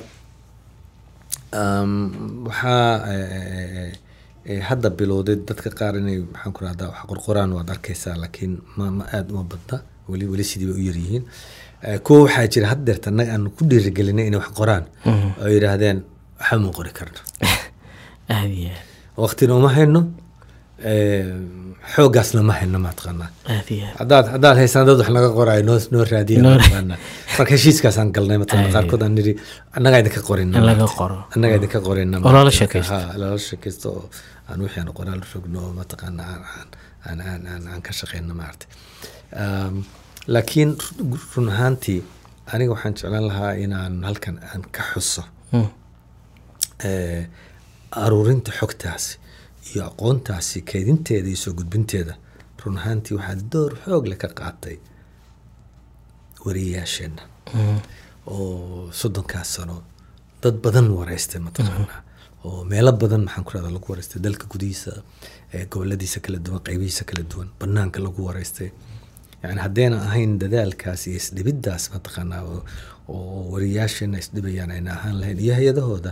[2.48, 3.92] waxaa eh, eh,
[4.46, 8.86] eh, hadda bilowday dadka qaar inay maxaan ku rahdaa wax qorqoraan waad arkaysaa laakiin ma
[8.98, 9.78] ma aada uma badna
[10.10, 11.26] weli weli sidii bay u yaryihiin
[11.86, 14.84] Eh, kuwa waxaa jira had deerta annaga aan ku dhiirigelinay inay wax qoraan
[15.42, 15.98] oo yidhaahdeen
[16.40, 17.20] waxba ma qori karno.
[19.24, 20.02] Waqtina uma hayno
[20.80, 21.26] eh,
[21.96, 24.26] xooggaasna ma hayno mataqaanaa aad iyo aad.
[24.36, 26.98] Haddaad haysaan dad wax naga qoraayo noo noo raadiya mataqaanaa
[27.38, 29.34] marka heshiiskaasaan galnay mataqaanaa qaarkood aan nidhi
[29.78, 30.54] annagaa idinka qorina
[31.36, 32.16] annagaa idinka qorina
[33.22, 33.88] lala sheekaysto.
[33.98, 34.10] Oo
[34.50, 36.70] aan wixii aan qoraal rogno oo mataqaanaa aan
[37.10, 38.70] aan aan aan aan ka shaqeyno maaragtay
[39.44, 39.76] Um,
[40.34, 42.00] laakiin ru- run ahaantii
[42.54, 45.24] aniga waxaan jeclaan lahaa inaan halkan aan ka xuso.
[45.54, 45.68] Mm.
[46.90, 47.24] eh,
[48.04, 49.18] aruurinta xogtaasi
[49.72, 52.14] iyo aqoontaasi kaydinteeda iyo soo gudbinteeda
[52.64, 54.78] run ahaantii waxaa door xoog leh ka qaatay
[56.46, 57.22] wariyayaasheenna.
[58.28, 59.76] Oo soddonkaas sano
[60.42, 62.02] dad badan wareystay mataqaanaa.
[62.46, 64.92] Oo meelo badan maxaan ku rahda lagu wareystay dalka gudihiisa
[65.72, 68.70] goboladiisa kala duwan qaybihiisa kala duwan banaanka lagu wareystay.
[69.44, 72.42] Yani haddayna ahayn dadaalkaas iyo isdhibiddaas mataqaanaa
[73.08, 76.12] oo wariyaasheena isdhibayaan ayna ahaan lahayn iyo hay'adahooda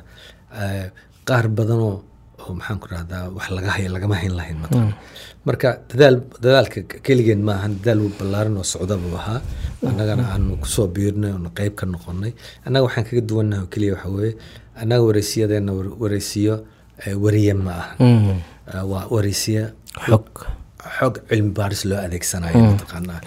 [1.27, 1.95] qaar badanoo
[2.41, 4.95] oo maxaan ku rahdaa wax laga hay lagama hayn lahayn mataqaana
[5.47, 9.39] marka dadaal dadaalka keligeen ma ahan dadaal ballaaran oo socda buu ahaa.
[9.89, 12.31] Annagana aanu ku soo biirnay oonu qeyb ka noqonay
[12.65, 14.33] annaga waxaan kaga duwannahay oo keliya waxa weeye
[14.81, 15.71] annaga wareysiyadeena
[16.03, 16.55] wareysiyo
[17.23, 19.63] wariye ma aha waa wareysiya
[20.07, 20.27] xog.
[20.97, 23.19] Xog cilmi baaris loo adeegsanayo mataqaanaa.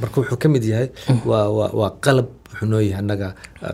[0.00, 0.88] Marka wuxuu ka mid yahay
[1.30, 2.28] waa waa waa qalab
[2.60, 3.28] wuxuu noo yahay annaga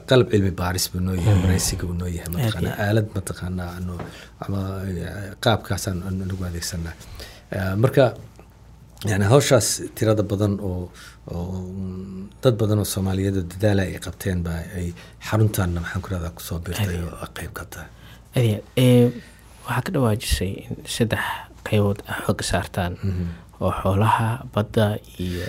[0.09, 2.31] qalab cilmi baaris buu noo yahay wareysiga buu noo yahay.
[2.35, 3.95] Mataqaanaa aalad mataqaanaa anu
[4.45, 4.61] ama
[5.45, 6.95] qaabkaasaan anagu adeegsanaa.
[7.83, 8.05] Marka
[9.11, 10.91] yani hawshaas tirada badan oo
[11.35, 11.59] oo
[12.43, 14.87] dad badan oo soomaaliyeed oo dadaala ay qabteen ba ay
[15.29, 18.51] xaruntaanna maxaan ku rahdaa ku soo biirtay oo qayb ka tahay.
[19.67, 21.25] Waxaa ka dhawaajisay in saddex
[21.69, 22.93] qaybood ah xooga saartaan
[23.65, 24.85] oo xoolaha badda
[25.25, 25.47] iyo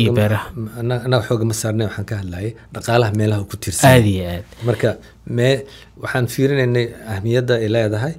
[0.00, 0.46] iyo beeraha.
[0.80, 2.50] annaga xooga ma saarnay waxaan ka hadlayay.
[2.74, 4.44] Dhaqaalaha meelaha ku tirsan aada iyo aad.
[4.68, 4.88] Marka
[5.36, 5.54] mee
[6.02, 8.14] waxaan fiirinaynay ahmiyadda ay leedahay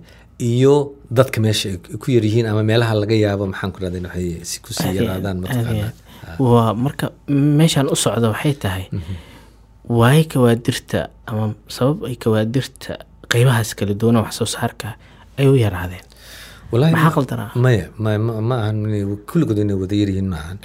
[0.52, 0.74] iyo
[1.18, 3.44] dadka meesha ay ku yaryihiin ama meelaha laga yaabo.
[3.54, 5.92] Maxaan ku rahday waxay si ku sii yaraadaan mataqaanaa
[6.40, 7.06] waa marka
[7.60, 8.86] meeshaan u socda waxay tahay
[10.00, 12.92] waayo kawaadirta ama sabab ay kawaadirta
[13.32, 14.88] qeybahaas kala duwana wax soo saarka
[15.40, 16.06] ay u yaraadeen
[17.66, 17.86] maya
[18.50, 18.78] ma ahan
[19.30, 20.58] kulligood inay wada yaryihiin ma ahan.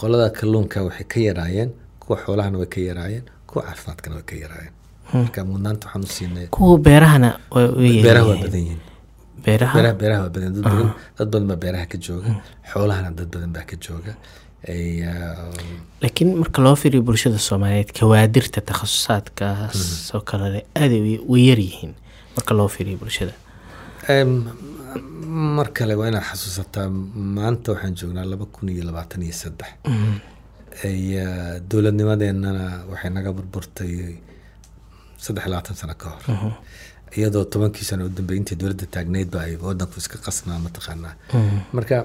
[0.00, 1.70] Qolada kalluunka waxay ka yaraayeen
[2.02, 4.74] kuwa xoolahana way ka yaraayeen kuwa caafimaadkana way ka yaraayeen
[5.14, 7.30] marka mudnaanta waxaan u siinay kuwa beerahana
[8.04, 8.80] beeraha waa badan yihiin.
[9.44, 9.74] Beeraha?
[9.78, 10.52] Waa badan.
[10.54, 12.30] Dad badan dad badan baa beeraha ka jooga
[12.72, 14.12] xoolahana dad badan baa ka jooga.
[16.02, 20.96] Laakiin marka loo fiiriyo bulshada soomaaliyeed kawaadirta takhasusaadkaas oo kalele aada
[21.32, 21.92] way yaryihiin
[22.36, 23.32] marka loo fiiriyo bulshada
[25.56, 26.88] mar kale waa inaad xasuusataa
[27.36, 29.70] maanta waxaan joognaa laba kun iyo labaatan iyo saddex.
[31.70, 34.18] Dowladnimadeenana waxay naga burburtay
[35.24, 36.52] saddex labaatan sano ka hor.
[37.16, 41.14] Iyadoo tobankii sano u dambeey intii dowladda taagneydba ay wadanku iska qasnaa mataqaanaa
[41.76, 41.96] marka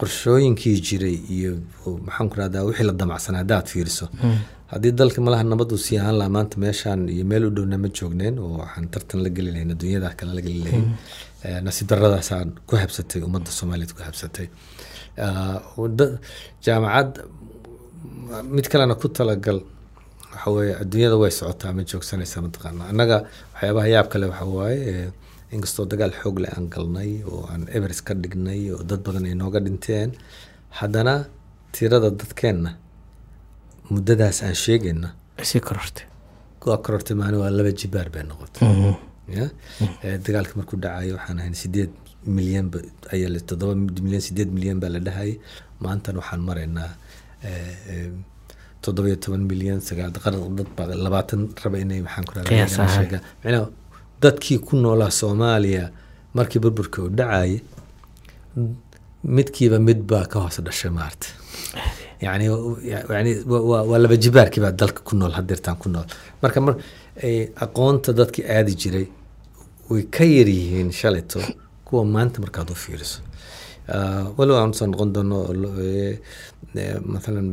[0.00, 1.50] qorshooyinkii jiray iyo
[2.06, 4.06] maxaan ku rahdaa wixii la damacsanaa haddaad fiiriso.
[4.72, 7.88] Haddii dalka malaha nabad uu sii ahaan lahaa maanta meeshaan iyo meel u dhowna ma
[7.98, 10.86] joogneen oo waxaan tartan la geli lahayn adduunyada kale la geli lahayn
[11.66, 14.46] nasiib daradaasaan ku habsatay ummadda soomaaliyeed ku habsatay.
[16.66, 17.10] Jaamacad
[18.56, 19.58] mid kalena ku talagal
[20.32, 23.16] waxa weeye adduunyada way socotaa ma joogsanaysaa mataqaana annaga
[23.54, 25.12] waxyaabaha yaab kale waxa waaye
[25.54, 29.34] inkastoo dagaal xoog leh aan galnay oo aan everest ka dhignay oo dad badan ay
[29.40, 30.10] nooga dhinteen
[30.78, 31.14] haddana
[31.74, 32.70] tirada dadkeenna
[33.92, 35.08] muddadaas aan sheegayna
[36.68, 38.62] waa korortay maani waa laba jibaar bay noqotay.
[39.38, 39.46] Ya?
[40.24, 41.90] Dagaalka markuu dhacayo waxaan ahayn sideed
[42.36, 42.66] milyan
[43.14, 43.74] ayaa toddoba
[44.06, 45.34] milyan sideed milyan baa la dhahayay
[45.84, 46.90] maantana waxaan maraynaa
[48.82, 53.68] toddoba iyo toban milyan sagaal dad baa labaatan raba inay maxaan ku macnaha
[54.22, 55.84] dadkii ku noolaa soomaaliya
[56.34, 57.60] markii burburka uu dhacayay
[59.36, 61.26] midkiiba mid baa ka hoos dhashay maarta.
[62.20, 62.44] Yani
[63.14, 66.06] yani waa laba jibaarkii baa dalka ku nool hadeertaan ku nool.
[66.42, 66.74] Marka mar
[67.64, 69.06] aqoonta dadkii aadi jiray
[69.90, 71.40] way ka yaryihiin shalayto
[71.84, 73.20] kuwa maanta markaad u fiiriso.
[74.36, 75.38] Walow aan u soo noqon doono
[77.12, 77.48] maalan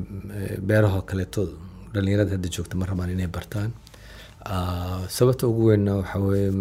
[0.67, 1.41] beerahoo kaleeto
[1.93, 3.71] dhalinyarada hadda joogta ma rabaan inay bartaan
[5.17, 6.51] sababta ugu weynna waxaa weeye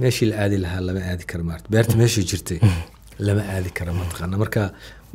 [0.00, 2.60] meeshii la aadi lahaa lama aadi karo maarta beerta meeshii jirtay
[3.26, 4.60] lama aadi karo mataqaana marka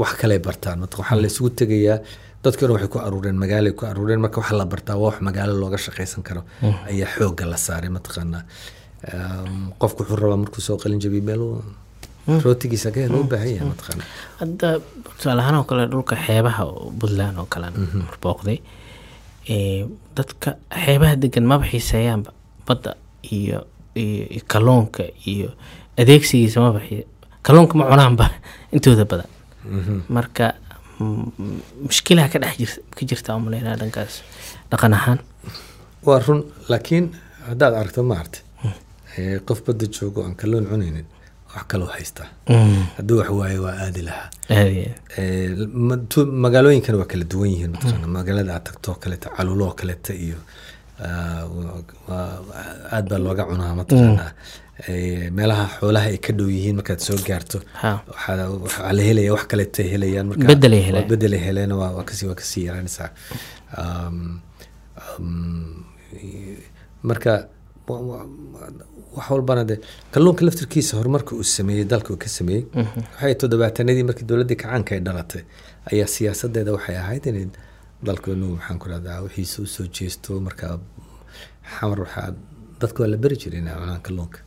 [0.01, 1.99] wax kaley bartaan mat waxaa la isugu tegayaa
[2.45, 4.19] dadkii dhan waxay ku aruureen magaalay ku aruureen.
[4.25, 6.41] Marka waxa la bartaa waa wax magaalo looga shaqaysan karo.
[6.89, 8.39] Ayaa xoogga la saaray mataqaana
[9.79, 11.41] qofku wuxuu rabaa markuu soo qalin jabiy meel
[12.45, 14.03] rootigiisa ka helo u baahan yahay mataqaana
[14.41, 14.67] hadda
[15.17, 16.63] tusaale ahaan oo kale dhulka xeebaha
[16.99, 17.67] puntland oo kale
[18.23, 18.57] booqday
[20.15, 22.31] dadka xeebaha degan maba xiiseeyaanba
[22.67, 22.95] badda
[23.31, 25.53] iyo iyo kalluunka iyo
[25.97, 26.81] adeegsigiisa maba
[27.41, 28.29] kalluunka ma cunaanba
[28.75, 29.29] intooda badan.
[30.09, 30.55] Marka
[30.99, 34.23] mushkilaha ka dhex ka jirta umaleynaa dhankaas
[34.71, 35.19] dhaqan ahaan.
[36.05, 37.11] Waa run laakiin
[37.47, 38.39] haddaad aragto maarta
[39.45, 41.05] qof badda joogo aan kalluun cunaynin
[41.55, 42.27] wax kaloo haystaa
[42.97, 44.29] hadduu wax waayo waa aadi lahaa.
[46.45, 50.37] Magaalooyinkan waa kala duwan yihiin mataqaana magaalada aad tagto oo kaleeta calulo oo kaleeta iyo
[52.95, 54.31] aad baa looga cunaa mataqaanaa
[55.37, 57.57] meelaha xoolaha ay ka dhow yihiin markaad soo gaarto
[58.11, 61.71] waxaa la helaya wax kaleeto ay helayaan markabedelay heleen.
[61.81, 63.09] waa ka sii waa ka sii yaraanaysaa.
[67.09, 67.33] Marka
[67.87, 69.75] wax walbana de
[70.11, 72.63] kalluunka laftirkiisa horumarka uu sameeyey dalka uu ka sameeyey
[73.13, 75.41] waxay toddobaatanadii markii dowladdii kacaanka ay dhalatay
[75.91, 77.47] ayaa siyaasadeeda waxay ahayd inay
[78.07, 80.79] dalku inuu maxaan ku rahdaa wixiisa u soo jeesto marka
[81.75, 82.27] xamar waxaa
[82.81, 84.39] dadka waa la beri jiray inay cunaan kalluunka.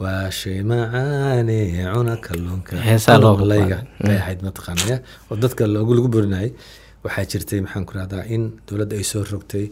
[0.00, 1.58] Waa shay macaane
[1.94, 2.76] cuna kalluunka.
[2.88, 4.06] Heesaa loo layga qaaday.
[4.06, 4.96] bay ahayd mataqaanaya
[5.30, 6.50] oo dadka loogu lagu borinayay.
[7.04, 9.66] Waxaa jirtay maxaan ku rahdaa in dowladda ay soo rogtay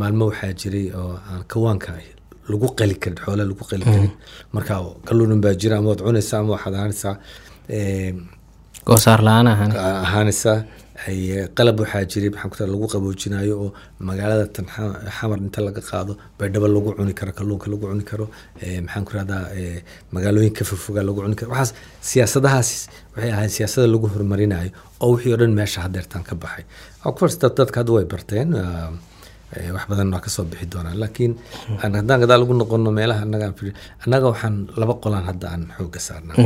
[0.00, 1.90] maalmo waxaa jiray oo aan kawaanka
[2.52, 4.12] lagu qali karin xoolaha lagu qali karin.
[4.54, 4.74] Marka
[5.06, 7.14] kalluunan baa jira ama waad cunaysaa ama waxaad ahaanaysaa
[8.88, 9.70] goosaar la'aan ahaan.
[10.06, 10.58] ahaanaysaa
[11.08, 11.18] ay
[11.58, 13.68] qalab waxaa jiray tahay lagu qaboojinayo oo
[14.08, 18.26] magaalada tan xa- xamar inta laga qaado baydhabo lagu cuni karo kalluunka lagu cuni karo
[18.86, 19.78] maxaan ku rahdaa eh,
[20.14, 21.50] magaalooyinka fogfoga lagu cuni karo.
[21.54, 21.70] Waxaas
[22.10, 22.70] siyaasadahaas
[23.14, 24.70] waxay ahayd siyaasada lagu horumarinayo
[25.04, 26.64] oo wixii oo dhan meesha hadeertaan ka baxay.
[27.06, 28.48] Of course dad dadka hadda way barteen
[29.74, 31.32] wax badan waa ka soo bixi doonaan laakiin
[31.82, 33.46] aan haddaan gadaal ugu noqono meelaha annaga
[34.04, 36.36] annaga waxaan laba qolaan hadda aan xooga saarnaa.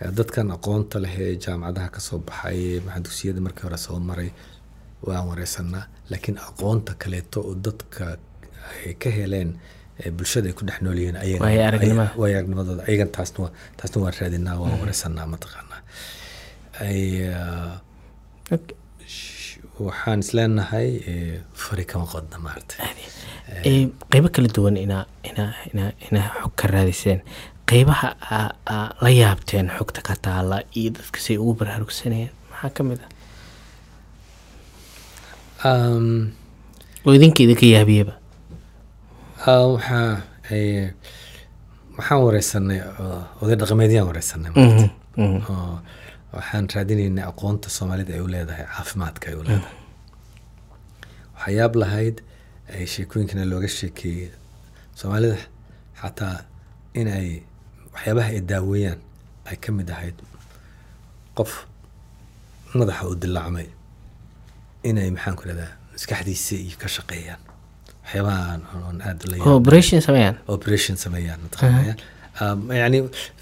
[0.00, 4.30] Eh, dadkan aqoonta leh ee jaamacadaha ka soo baxay maxaa dugsiyada markii hore soo maray
[5.06, 8.04] waan wareysanaa laakiin aqoonta kaleeto oo dadka
[8.86, 9.50] ay ka heleen
[10.02, 12.10] ee bulshada ay ku dhex nool yihiin ayaga- Waayo aragnimada.
[12.12, 15.80] ay- waayo aragnimadooda ayagan taasna taasna waan raadinaa waan wareysanaa mataqaanaa
[19.86, 20.88] waxaan isleenahay
[21.54, 22.78] fari kama qodna maaragtay
[23.64, 27.20] Ee, qeybo kala duwan inaa inaa inaa inaa xog ka raadiseen.
[27.68, 28.08] Qeybaha
[29.02, 33.08] la yaabteen xogta ka taala iyo dadka say ugu baraarugsanayeen maxaa ka mid ah?
[35.64, 36.32] Um,
[37.06, 38.14] oo idinka idinka yaabiyaba?
[39.46, 40.22] ah, waxaa
[41.98, 42.78] waxaan wareysanay
[43.42, 45.78] oday dhaqameedyaan wareysanay oo
[46.36, 49.76] waxaan raadinaynay aqoonta soomaalida ay u leedahay caafimaadka ay u leedahay.
[51.34, 52.16] Waxaa yaab lahayd
[52.74, 54.30] ay sheekooyinkana looga sheekeeyey
[55.00, 55.38] soomaalida
[56.02, 56.36] xataa
[57.00, 57.28] in ay
[57.94, 59.00] waxyaabaha ay daaweeyaan
[59.50, 60.16] ay ka mid ahayd
[61.38, 61.52] qof
[62.78, 63.66] madaxa u dilaacmay
[64.88, 67.40] inay maxaan ku rahdaa maskaxdiisa iyo ka shaqeeyaan.
[68.04, 70.36] Waxyaabaha aan aada la operation sameeyaan.
[70.56, 72.17] Operation sameeyaan mataqaanaya Um,
[72.82, 72.98] yani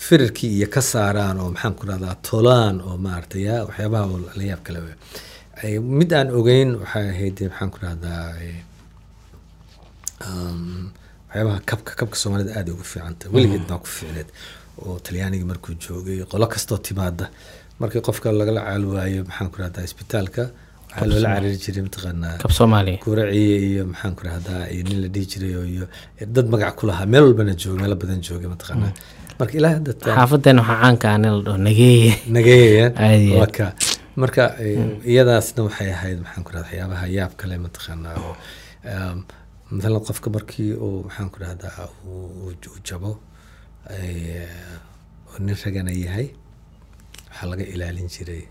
[0.07, 4.05] firarkii iyo ka saaraan oo maxaan ku rahdaa tolaan oo maaragtay ya waxyaabaha
[4.39, 4.79] la yaab kale
[5.99, 8.25] mid aan ogeyn waxay ahayd maxaan ku rahdaa
[10.21, 14.29] waxyaabaha kabka kabka soomaalida aada ugu fiicanta weligeed baa ku fiicneed
[14.85, 17.27] oo talyaaniga markuu joogay qolo kastoo timaada
[17.81, 20.43] markii qofka lagala caali waayo maxaan ku rahdaa isbitaalka
[20.90, 25.09] waxaa loola cariri jiray mataqaanaa kab soomaaliya guraciye iyo maxaan ku rahdaa iyo nin la
[25.14, 25.87] dhihi jiray oo iyo
[26.35, 27.07] dad magac ku lahaa.
[27.12, 28.92] Meel walbana jooga meelo badan jooga mataqaanaa
[29.38, 33.25] marka ilaa hadda xaafadeena waxaa caanka ah nin la dhaho nageeye aad.
[33.40, 33.66] waa ka
[34.22, 38.35] marka eh, iyadaasna waxay ahayd maxaan ku rahdaa waxyaabaha yaab kale mataqaanaa oo
[39.77, 42.53] mathalan qofka markii uu maxaan ku rahdaa uu
[42.88, 43.12] jabo
[43.96, 44.49] eh,
[45.29, 46.29] oo nin ragana yahay
[47.29, 48.42] waxaa laga ilaalin jiray.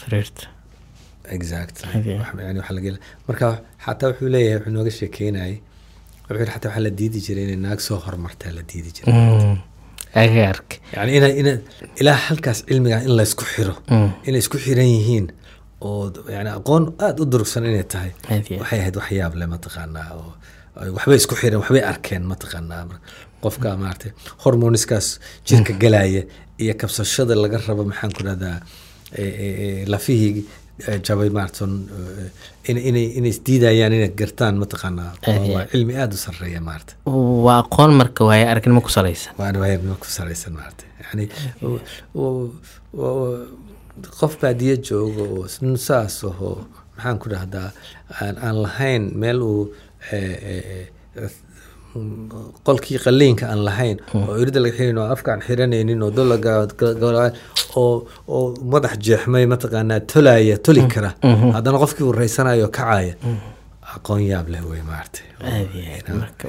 [0.00, 0.59] Sariirta
[3.28, 3.46] marka
[3.84, 5.54] xataa wuxuu leeyahay wuxuu nooga sheekeynayay
[6.28, 9.14] wuxuu yidhi xataa waxaa la diidi jiray inay naag soo hormartaa la diidi jiray.
[9.14, 9.58] Mm.
[10.22, 11.52] aga ark yani ina ina
[12.00, 13.74] ilaa halkaas cilmiga in laysku xiro.
[13.90, 14.10] Mm.
[14.28, 15.26] inay isku xiran yihiin
[15.86, 16.04] oo
[16.36, 18.12] yani aqoon aada u durugsan inay tahay.
[18.62, 20.32] Waxay ahayd wax yaab leh mataqaanaa oo
[20.82, 22.82] ay waxbay isku xireen waxbay arkeen mataqaanaa
[23.42, 24.12] qofka maaragtay
[24.44, 25.06] hormoniskaas
[25.48, 26.22] jirka galaya
[26.62, 28.56] iyo kabsashada laga rabo maxaan ku rahdaa
[29.92, 30.44] lafihii
[31.06, 31.72] jabay maaragtan
[32.68, 35.12] inay isdiidayaan inay gartaan mataqaanaa
[35.54, 36.92] waa cilmi aada u sarreeya maaragta
[37.46, 41.24] waa aqoon marka waaye aragnimo ku salaysan waana waayabnimo ku sareysan maaragtay yani
[44.18, 46.56] qof baadiye jooga oo saas ahoo
[46.96, 47.68] maxaan ku dhahdaa
[48.46, 49.62] aan lahayn meel uu
[52.64, 56.52] qolkii qaliinka aan lahayn oo irida laga xirin oo afka aan xiranaynin oo dolaga
[57.76, 57.94] oo
[58.28, 61.10] oo madax jeexmay mataqaanaa tolaya toli kara.
[61.56, 63.14] Haddana qofkii uu raysanayo kacaya
[63.96, 64.82] aqoon yaab leh wey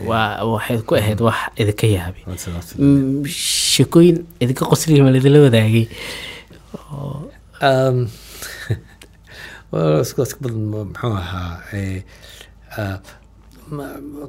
[0.10, 2.24] waa waxay ku ahayd wax idinka yaabay.
[2.78, 5.86] Mm, sheekooyin idinka qosliya ma laidinla wadaagay?
[9.72, 12.04] Muxuu ahaa eh,
[12.78, 12.98] ah,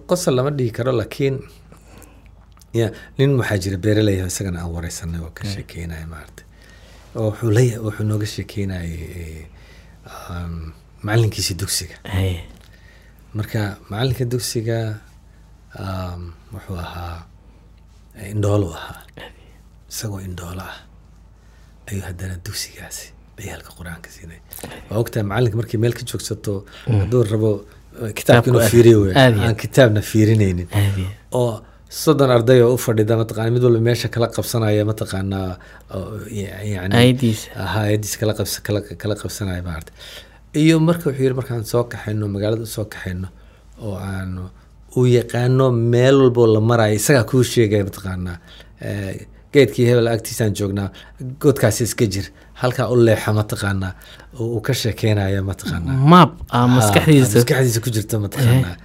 [0.07, 1.37] qosol lama dhihi karo laakiin
[2.73, 2.87] ya
[3.19, 6.47] nin waxaa jira beeraley ah, isagana aan wareysanay oo ka sheekeynaya maaragtay.
[7.17, 9.47] Oo wuxuu la wuxuu nooga sheekeynayay eh,
[10.31, 11.97] um, macalinkiisi dugsiga.
[13.35, 14.79] Marka macalinka dugsiga
[15.79, 17.27] um, wuxuu ahaa
[18.17, 19.03] eh, indhoolu ahaa.
[19.91, 20.79] Isagoo indhoolo ah.
[21.91, 24.41] Ayuu haddana dugsigaasi ciyaalka qur'aanka siinay.
[24.91, 26.53] Waa ogtahay macalinka markii meel ka joogsato
[26.87, 27.51] hadduu rabo
[28.03, 29.13] eh, kitaabka inuu fiiriyo wey
[29.45, 30.69] aan kitaabna fiirinaynin.
[31.41, 31.53] Oo
[32.03, 35.51] soddon arday oo u fadhida mataqana mid walba meesha kala qabsanaya mataqaanaa
[35.97, 39.93] oo ya- yani ayadiisa ahaa ayadiis kala qabs kala kala qabsanaya maarata
[40.63, 43.29] iyo marka wuxuu yidhi markaan soo kaxayno magaalada u soo kaxayno
[43.87, 44.43] oo aanu
[44.97, 48.37] uu yaqaano meel walboo la marayo isagaa kuu sheegaya mataqaanaa
[48.87, 50.89] eh, geedkii hebel agtiisaan joognaa
[51.43, 52.27] godkaasi iska jir
[52.63, 53.93] halkaa u leexa mataqaanaa
[54.41, 57.37] oo uu ka sheekeynaya mataqaanaa maab aa maskaxdiisa.
[57.39, 58.77] maskaxdiisa ku jirta mataqaanaa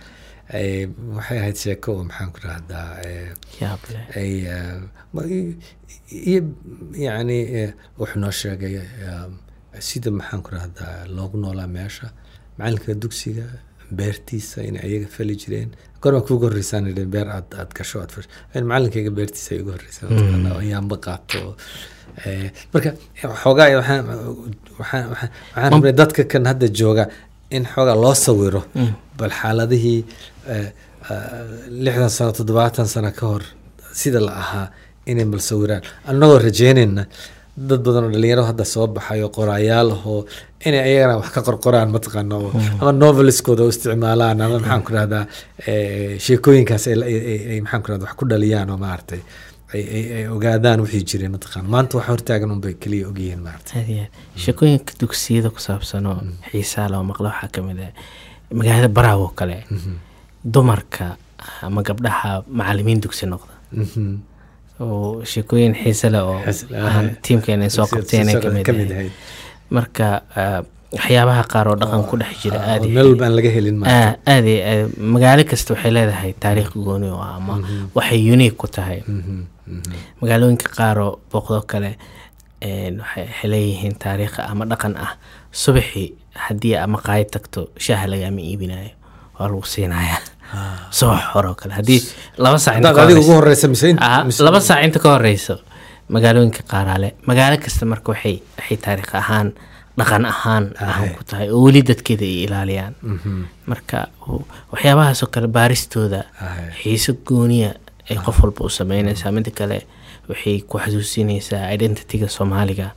[0.60, 3.32] Eh, waxay ahayd sheeko oo maxaan ku rahdaa eh,
[4.16, 5.56] eh,
[6.32, 6.42] iyo
[7.06, 7.38] yani
[8.00, 8.76] wuxuu noo sheegay
[9.88, 12.08] sida maxaan ku rahdaa loogu noolaa meesha
[12.58, 13.46] macalinka dugsiga
[14.00, 15.70] beertiisa inay ayaga fali jireen.
[16.02, 18.30] Gorma kuuga horreysaan beer aad aad gasho aad fasho
[18.72, 21.40] macalinkayga beertiisa ay uga horreysaa mataqaanaa oo yaamba qaato
[22.74, 22.90] marka
[23.44, 23.68] xoogaa
[24.80, 27.04] waxaan rabnay dadka kan hadda jooga
[27.56, 28.62] in xoogaa loo sawiro
[29.18, 30.00] bal xaaladihii
[30.54, 30.68] eh,
[31.10, 31.44] ah,
[31.86, 33.44] lixdan sano toddobaatan sano ka hor
[34.02, 34.68] sida la ahaa
[35.12, 35.82] inay bal sawiraan.
[36.10, 37.04] Annagoo rajeynayna
[37.70, 40.26] dad badan oo dhalinyaro hadda soo baxay oo qoraayaal ahoo
[40.68, 42.52] inay ayagana wax ka qorqoraan mataqaana oo
[42.82, 45.24] ama noveliskooda u isticmaalaan ama maxaan ku rahdaa
[46.26, 49.22] sheekooyinkaas ay maxaan ku rahda wax ku dhaliyaan oo maaragtay
[49.74, 53.90] ay ogaadaan wixii jiray mataqaana maanta wax hortaagan unbay keliya ogyihiin aad aad
[54.44, 56.20] sheekooyinka dugsiyada ku saabsan oo
[56.52, 57.28] xiisaa loo maqlo.
[57.30, 57.92] Waxaa ka mid ah
[58.60, 59.58] magaalada baraaw oo kale
[60.54, 61.18] dumarka
[61.62, 63.54] ama gabdhaha macalimiin dugsi noqda.
[63.72, 64.16] Mhm.
[64.80, 66.40] oo sheekooyin xiise leh oo
[67.26, 68.28] tiimkeena soo qabteen
[68.68, 68.92] ka mid
[69.76, 70.06] marka
[70.42, 70.62] ah,
[70.96, 73.76] waxyaabaha qaar oo dhaqan ku dhex jira Ah, aad iyo meel walba aan laga helin
[73.82, 77.56] maaragtay Ah, magaalo kasta waxay leedahay taariikh gooni oo ah ama
[77.98, 79.00] waxay unique ku tahay.
[79.08, 79.94] Mhm, mhm.
[80.22, 81.92] magaalooyinka qaar oo booqdo kale
[83.02, 85.12] waxay leeyihiin taariikh ama dhaqan ah.
[85.52, 86.08] Subaxii
[86.46, 88.92] haddii ama qaayad tagto shaaha lagama iibinayo
[89.40, 90.18] waa lagu siinaya
[90.92, 91.74] subax hore oo kale.
[91.80, 92.02] Haddii
[92.38, 93.28] laba saac inta ka horeyso-
[94.00, 94.24] Ah,
[94.62, 95.10] saac inta ka
[96.16, 99.52] magaalooyinka qaaraale magaalo kasta marka waxay taariikh ahaan
[100.00, 102.94] dhaqan ahaan ahan ku tahay oo weli dadkeeda ay ilaaliyaan.
[103.02, 103.44] Mhm.
[103.72, 104.00] marka
[104.74, 106.66] waxyaabahaasoo kale baaristooda Ahe.
[106.82, 107.72] xiise gooniya
[108.10, 109.32] ay qof walba u sameynaysaa.
[109.32, 109.78] Mida kale
[110.30, 112.88] waxay ku xasuusinaysaa identityga soomaaliga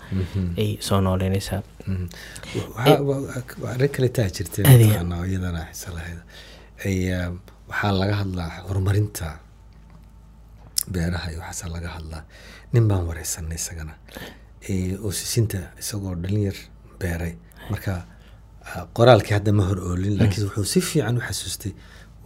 [0.61, 1.63] ay soo nooleynaysaa.
[1.87, 2.07] Mhm.
[3.73, 6.21] Arrin kale taa jirtay Aad iyo- mataqaanaa oo iyadana xiso lahayd.
[6.85, 7.33] Ay ah,
[7.71, 9.27] waxaa laga hadlaa horumarinta
[10.93, 12.23] beeraha iyo waxaasaa laga hadlaa.
[12.73, 13.95] Nin baan wareysanay isagana.
[15.05, 16.57] Oo sisinta isagoo dhalinyar
[17.03, 17.35] beeray.
[17.71, 17.93] Marka
[18.67, 21.73] ah, qoraalkii hadda ma hor oolin laakiin wuxuu si fiican u xasuustay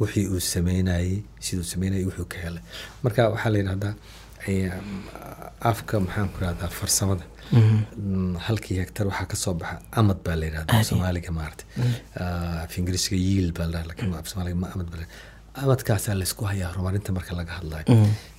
[0.00, 2.62] wixii uu sameynayey siduu sameynayay wuxuu ka helay.
[3.04, 3.94] Marka waxaa la yidhahdaa
[5.70, 7.24] afka maxaan ku rahdaa farsamada.
[7.52, 11.64] Mm, halkii hektar waxaa ka soo baxa amad baa la yidhahda soomaaliga maarata
[12.64, 15.06] af ingiriisiga yiil baa la laakiin af soomaaliga ma amad baa
[15.62, 17.86] amadkaasaa laysku hayaa horumarinta marka laga hadlayo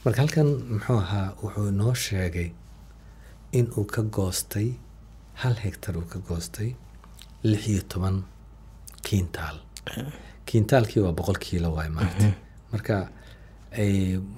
[0.06, 2.50] marka halkan muxuu ahaa wuxuu noo sheegay
[3.58, 4.68] in uu ka goostay
[5.42, 6.70] hal hektar uu ka goostay
[7.50, 8.18] lix iyo toban
[9.06, 9.58] kiintaal.
[10.46, 12.28] Kiintaalkii waa boqol kiilo waay maarata
[12.72, 12.96] marka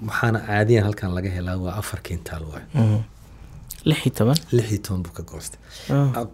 [0.07, 2.63] waxaana caadiyan halkan laga helaa waa afar kiintaal waay.
[2.73, 2.99] Mhm.
[3.89, 4.37] lix iyo toban?
[4.55, 5.59] Lix iyo toban buu ka goostay.
[5.93, 6.25] Ah.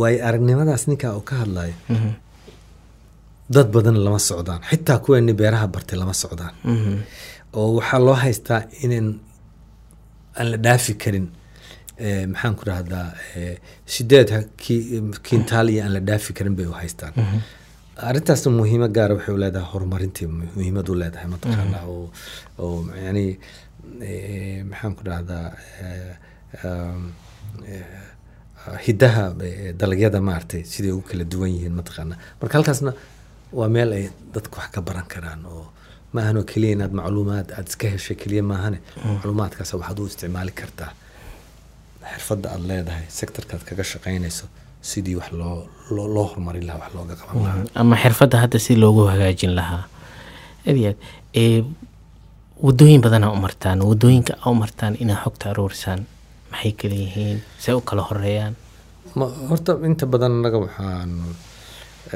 [0.00, 1.74] waayo aragnimadaas ninkaa uu ka hadlayo
[3.54, 4.60] dad badan lama socdaan.
[4.70, 6.54] Xitaa kuweeni beeraha bartay lama socdaan.
[6.64, 6.94] Mhm.
[7.58, 9.08] oo waxaa loo haystaa inan
[10.38, 11.26] aan la dhaafi karin
[12.32, 13.06] maxaan ku rahdaa
[13.36, 13.56] eh,
[13.86, 17.12] sideed ha- ki- kiintaal iyo aan la dhaafi karin bay u haystaan.
[18.08, 22.10] Arrintaasna muhiimo gaara waxay u leedahay horumarintii mu- muhiimad u leedahay mataqaana oo
[22.58, 23.24] oo yani
[24.08, 26.16] eh, maxaan ku eh,
[27.68, 32.92] eh, hidaha eh, dalagyada maaragtay siday ugu kala duwan yihiin mataqaana marka halkaasna
[33.58, 34.04] waa meel ay
[34.34, 35.66] dadku wax ka baran karaan oo
[36.12, 38.78] ma ahanoo keliya inaad macluumaad aad iska heshay keliya maahane
[39.14, 40.90] macluumaadkaas waxaad u isticmaali kartaa
[42.12, 44.46] xirfadda aad leedahay sectorkaad kaga shaqaynayso
[44.90, 45.30] sidii wax
[45.90, 47.64] loo horumarin lahaa wax looga qaban lahaa.
[47.80, 49.82] Ama xirfadda hadda si loogu hagaajin lahaa.
[50.68, 50.98] Aad iyo aad
[51.42, 51.64] ee
[52.66, 56.00] wadooyin badanaa u martaan waddooyinka a u martaan inaad xogta aruurisaan
[56.50, 57.38] maxay kala yihiin?
[57.62, 58.54] See u kala horeeyaan
[59.18, 61.10] ma horta inta badan annaga waxaan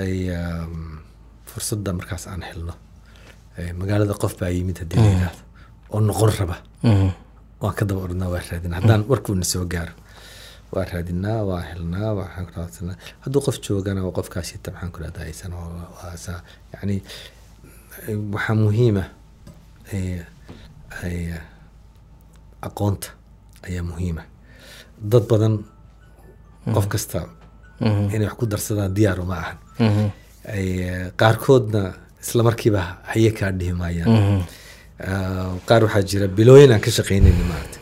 [0.02, 0.98] ay um,
[1.50, 2.74] fursadda markaas aan helno.
[3.80, 5.42] Magaalada qof baa yimid haddii la yidhaahdo
[5.94, 6.56] oo noqon raba.
[7.60, 8.80] Waan ka daba ordinaa waa raadinaa.
[8.80, 9.92] Haddaan warkuuna soo gaaro.
[10.72, 14.98] Waa raadinaa waa helnaa waxaan ku raadsanaa hadduu qof joogana waa qofkaasi ta maxaan ku
[15.02, 15.52] rahdaa aysan
[16.24, 16.40] saa
[16.72, 16.96] yacni
[18.34, 19.04] waxaa muhiima
[19.92, 21.40] eh,
[22.62, 23.08] aqoonta
[23.66, 24.22] ayaa muhiima
[25.10, 25.54] dad badan
[26.74, 27.18] qof kasta
[28.14, 29.56] inay wax ku darsadaan diyaar uma ahan.
[31.20, 31.82] Qaarkoodna
[32.22, 32.80] isla markiiba
[33.12, 34.08] haye kaa dhihi maayaan.
[34.16, 34.44] Ah,
[35.68, 37.78] qaar waxaa jira bilooyin aan ka shaqaynayna maarata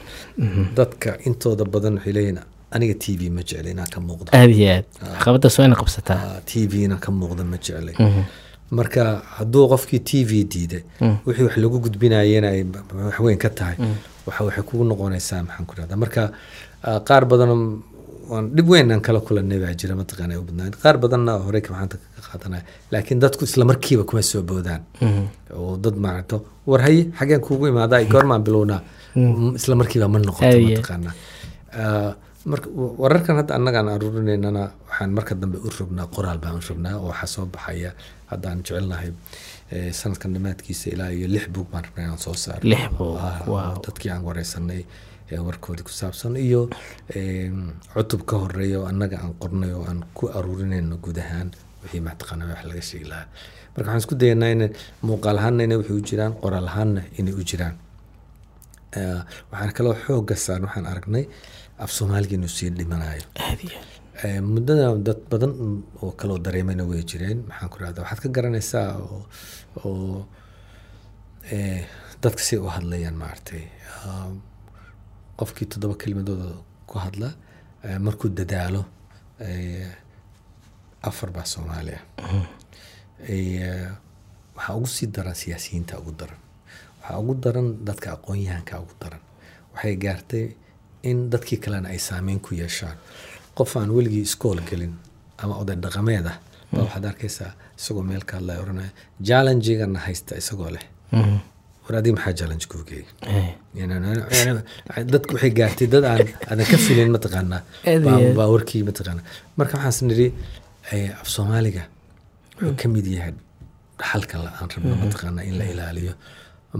[0.79, 2.39] dadka intooda badan waxay leeyihiin
[2.71, 4.29] aniga t v ma jecla inaan ka muuqdo.
[4.33, 4.85] Aad iyo aad.
[5.19, 6.41] Caqabadaas waa ina qabsataa.
[6.49, 7.95] T v inaan ka muuqdo ma jeclay.
[8.71, 10.83] Marka hadduu qofkii t v diiday
[11.27, 12.63] wixii wax lagu gudbinayena ay
[13.09, 13.77] wax weyn ka tahay.
[14.27, 16.23] Waxa waxay kugu noqonaysaa maxaan ku rahdaa marka
[17.09, 17.51] qaar badan
[18.31, 21.71] waan dhib weyn aan kala kulanay baa jira mataqaana u badnaan qaar badanna horey ka
[21.73, 22.63] maxaanta ka qaadanaya.
[22.93, 24.83] Laakiin dadku isla markiiba kuma soo boodaan.
[25.59, 26.37] Oo dad maaragto
[26.71, 28.81] war haye xageen kuugu imaadaa goormaan bilownaa
[29.59, 31.11] isla markiiba ma noqoto mataqaana
[32.51, 32.69] marka
[33.03, 37.27] wararkan hadda annagaan aruurinaynana waxaan marka dambe u rognaa qoraal baan u rognaa oo waxaa
[37.35, 37.91] soo baxaya.
[38.31, 39.11] Hadda aan jecelnahay
[40.01, 42.65] sanadkan dhammaadkiisa ilaa iyo lix buug baan rabnaa inaan soo saaro.
[43.87, 44.83] Dadkii aan wareysanay
[45.33, 46.61] ee warkoodii ku saabsan iyo
[47.95, 51.49] cutub ka horreeya oo annaga aan qornay oo aan ku aruurinayno guud ahaan
[51.83, 53.27] wixii mataqaana wax laga sheegi lahaa.
[53.75, 54.63] Marka waxaan isku dayanaa in
[55.07, 57.75] muuqaal ahaanna inay wixii u jiraan qoraal ahaanna inay u jiraan.
[59.53, 61.25] Waxaan kaloo xooga saaran waxaan aragnay
[61.83, 63.23] af soomaaliga inuu sii dhimanayo
[64.53, 65.53] muddada dad badan
[66.03, 68.89] oo kaloo dareemayna way jireen maxaan ku rahda waxaad ka garanaysaa
[69.85, 70.27] oo
[72.23, 73.63] dadka si u hadlayaan maaragtay
[75.39, 76.47] qofkii toddoba kelimadooda
[76.89, 77.29] ku hadla
[78.07, 78.83] markuu dadaalo
[81.09, 82.05] afar baa soomaali ah
[83.29, 83.91] Eh,
[84.57, 86.39] waxaa ugu sii daran siyaasiyiinta ugu daran
[87.01, 89.21] waxaa ugu daran dadka aqoon-yahanka ugu daran
[89.75, 90.45] waxay gaartay
[91.11, 92.97] in dadkii kalena ay saameyn ku yeeshaan
[93.59, 94.95] qof aan weligii iskool gelin
[95.43, 96.37] ama oday dhaqameed ah
[96.73, 98.91] baa waxaad arkaysaa isagoo meel ka hadlaya oranaya
[99.29, 100.85] jallenjigana haysta isagoo leh.
[101.89, 102.65] War adiga maxaa challenge
[103.79, 104.61] yani
[105.13, 107.61] dadku waxay gaartay dad aan aadan ka filin mataqaanaa
[108.39, 109.25] baa- warkii mataqaanaa
[109.59, 110.27] marka waxaas nidhi
[111.23, 111.83] af soomaaliga
[112.61, 113.33] wuxuu ka mid yahay
[114.01, 116.13] dhaxalka aan rabno mataqaanaa in la ilaaliyo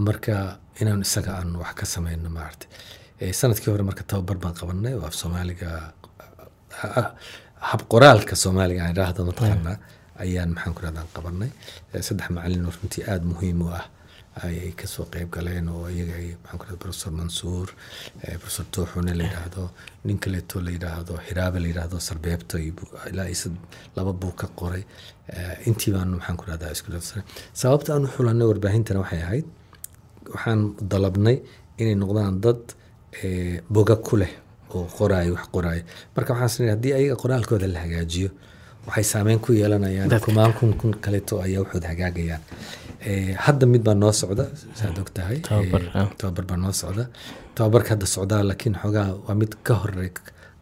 [0.07, 0.33] marka
[0.81, 2.69] inaan isaga aan wax ka sameyno maaragtay
[3.23, 5.67] Eh, sannadkii hore marka tababar baan qabanay oo af soomaaliga
[6.79, 7.11] ha-
[7.69, 9.77] hab qoraalka soomaaliga aan idhaahdo mataqaanaa
[10.23, 11.49] ayaan maxaan ku rahdaa qabanay
[12.07, 13.85] saddex macalin oo runtii aada muhiim u ah
[14.45, 17.67] ayay ka soo qeyb galeen oo iyaga ay maxaan ku rahdaa professor mansuur
[18.23, 19.63] eh, professor tooxune la yidhaahdo
[20.05, 21.97] nin kaleeto la yidhaahdo xiraabe la yidhaahdo
[23.11, 23.63] ilaa sad-
[23.95, 24.83] laba buug ka qoray.
[25.33, 27.25] Eh, intii baanu maxaan ku rahdaa isku darsanay
[27.61, 29.45] sababta aan u xulanay warbaahintana waxay ahayd
[30.33, 30.61] waxaan
[30.91, 31.37] dalabnay
[31.81, 32.61] inay noqdaan dad
[33.23, 34.33] eh, boga ku leh
[34.75, 35.83] oo qoraayo wax qoraayo
[36.15, 38.29] marka waxaan haddii ayaga qoraalkooda la hagaajiyo
[38.87, 42.41] waxay saameyn ku yeelanayaan kumaan kun kun kaleeto ayaa waxood hagaagayaan
[43.45, 44.45] hadda mid baa noo socda
[44.79, 46.07] saad og tahay Tababar, Eh, ah.
[46.19, 47.03] tababar baa noo socda.
[47.55, 50.09] Tababarka hadda socdaa laakiin xoogaa waa mid ka hore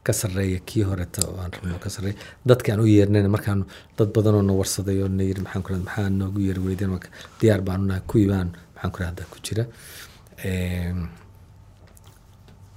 [0.05, 2.15] ka sarreeya kii horeta oo aan rabno ka sarreeya.
[2.49, 3.65] Dadka aan u yeernayna markaan
[3.97, 7.09] dad badan oo na warsaday oo na yiri maxaan ku maxaa noogu yeeri weydeen marka
[7.41, 9.63] diyaar baanu nahay kuwii baan maxaan ku rahda ku jira.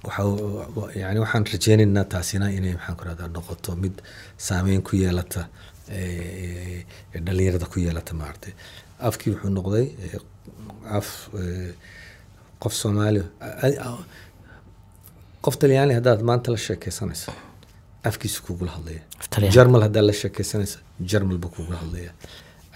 [0.03, 3.03] Wa- yani waxaan rajeynaynaa taasina inay maxaan ku
[3.35, 3.95] noqoto mid
[4.37, 5.41] saameyn ku yeelata
[5.89, 6.85] eh,
[7.25, 8.53] dhalinyarada ku yeelata maaragtay
[9.09, 10.19] afkii wuxuu noqday eh,
[10.97, 11.07] af
[11.41, 11.71] eh,
[12.61, 13.21] qof soomaali.
[13.41, 14.03] A- a-
[15.45, 17.31] qof talyaani haddaad maanta la sheekeysanayso
[18.09, 19.01] afkiisu kugula hadlaya.
[19.55, 20.77] Jarmal haddaad la sheekeysanayso
[21.11, 22.11] jarmal buu kugula hadlaya.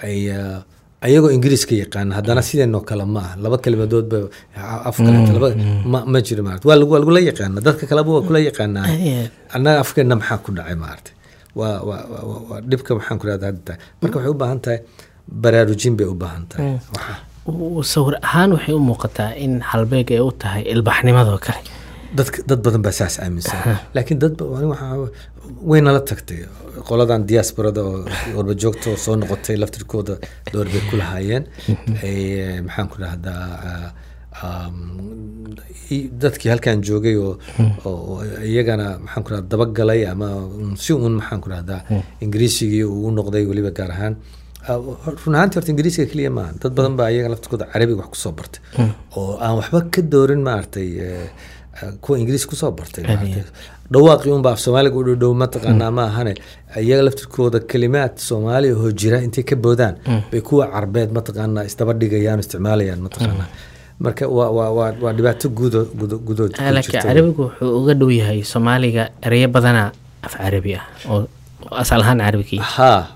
[0.04, 0.64] Ay ah,
[1.06, 4.18] ayagoo ingiriiska yaqaana haddana sideenoo kale ma ah laba kelimadoodba
[4.90, 5.50] af kaleeto laba
[6.14, 8.86] ma, jiro maarata waa waa lagula yaqaana dadka kaleba waa kula yaqaanaa.
[9.56, 11.12] Annaga afkeena maxaa ku dhacay maarata
[11.60, 12.02] waa waa
[12.50, 13.74] waa- dhibka maxaan ku rahda hadda.
[14.02, 14.80] Marka waxay u baahan tahay
[15.44, 16.80] baraarujin bay u baahan tahay
[17.48, 21.62] U- sawir ahaan waxay u muuqataa in halbeeg ay u tahay ilbaxnimadoo kale.
[22.50, 23.60] Dad badan baa saas aaminsan.
[23.96, 25.10] Laakiin dad ba- wali waxaa
[25.70, 26.40] way nala tagtay.
[26.88, 28.00] Qoladan diasporada oo
[28.36, 30.16] warba joogta oo soo noqotay laftirkooda
[30.54, 31.44] door bay ku lahaayeen.
[32.08, 33.44] Ay, maxaan ku dhahdaa
[34.44, 34.70] ah,
[36.22, 37.38] dadkii halkan joogay oo
[37.86, 40.28] oo iyagana maxaan ku dhahdaa dabagalay ama
[40.84, 41.82] si uun maxaan ku dhahdaa
[42.24, 44.16] ingiriisigii uu u noqday weliba gaar ahaan
[44.68, 44.78] Ah,
[45.26, 48.32] run ahaantii horta ingiriisiga keliya maaha dad badan baa iyaga laftirkooda carabiga wax ku soo
[48.40, 48.62] bartay.
[49.18, 51.28] Oo aan waxba ka doorin maaragtay eh,
[51.82, 53.04] eh, kuwa ingiriis ku soo bartay
[53.94, 56.34] dhawaaqii unba af soomaaliga u dhowdhow mataqaanaa ma ahane.
[56.82, 59.96] Iyaga laftirkooda kelimaad soomaali oo jira intay ka boodaan
[60.32, 63.48] bay kuwa carbeed mataqaanaa isdaba dhigayaan isticmaalayaan mataqaanaa
[64.06, 65.80] marka waa waa waa waa dhibaato gudo
[66.28, 66.52] gudood
[67.06, 69.84] carabigu wuxuu uga dhow yahay soomaaliga ereyo badana
[70.26, 71.22] af carabi ah oo
[71.84, 72.20] asal ahaan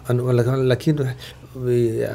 [0.10, 0.96] an- lak- laakiin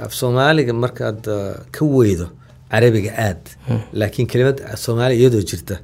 [0.05, 2.28] af soomaaliga markaad uh, ka weydo
[2.70, 3.43] carabiga aad.
[3.93, 5.76] Laakiin kelimad soomaali iyadoo jirta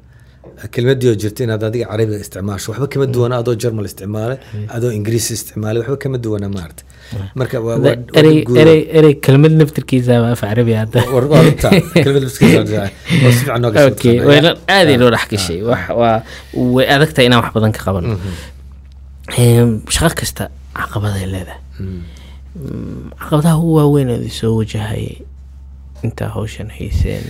[0.74, 2.72] kelimadii oo jirta inaad adiga carabiga isticmaasho.
[2.72, 4.38] Waxba kama duwana adoo jarmal isticmaalay
[4.76, 6.82] adoo ingiriis isticmaalay waxba kama duwana maarata
[7.34, 7.56] marka
[8.98, 11.68] erey kelmad naftirkiisaaba af carabi ah hadda War- waa runta.
[12.04, 14.28] Kelimad biskiisa oo si fiican nooga soo okay taqaanaya.
[14.28, 15.58] wayna aad ay loo dhex gashay
[16.74, 18.18] way adagtahay inaan wax badan ka qabano
[19.38, 20.44] Em, shaqo kasta
[20.78, 21.60] caqabaday leedahay.
[21.80, 22.00] Mm,
[22.54, 25.22] caqabadaha ugu waaweyn ee soo wajahayay
[26.02, 27.24] intaa hawshan hayseen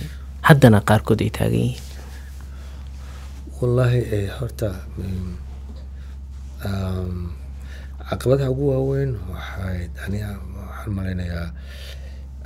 [0.47, 1.83] haddana qaarkood ay taagan yihiin.
[3.61, 5.33] Wallaahi eh, horta mm,
[6.65, 7.31] um,
[8.09, 11.47] caqabadaha ugu waaweyn waxay aniga waxaan malaynayaa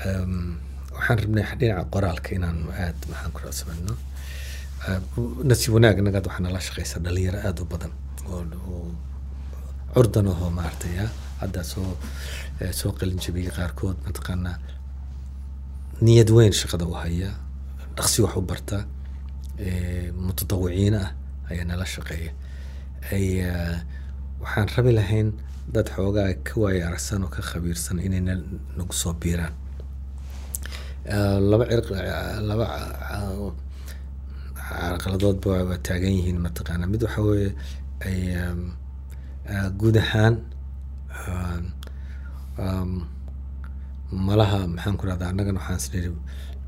[0.05, 0.59] um,
[0.95, 3.93] waxaan rabnay dhinaca qoraalka inaan aad maxaan ku raadsamano
[5.49, 7.93] nasiib wanaag nagaad waxaa nala shaqeysa dhalinyaro aada u badan
[8.28, 8.91] oo
[9.95, 11.07] curdan ahoo maaragtay ya
[11.41, 11.95] hadda soo
[12.80, 14.58] soo qalin jabiyey qaarkood mataqaanaa
[16.06, 17.30] niyad weyn shaqada u haya
[17.97, 18.78] dhaqsi wax u barta
[20.28, 21.10] mutadawiciin ah
[21.51, 22.32] ayaa nala shaqeeya.
[24.41, 25.28] Waxaan rabi lahayn
[25.74, 28.43] dad xoogaa ka waaya aragsan oo ka khabiirsan inay na-
[28.78, 29.53] nagu soo biiraan.
[31.51, 32.66] Laba cirq eh, laba
[34.68, 37.49] carqaladoodba waa taagan yihiin mataqaana mid waxa weeye
[39.80, 40.36] guud ahaan
[44.28, 46.10] malaha maxaan ku rahdaa annagana waxaan isniri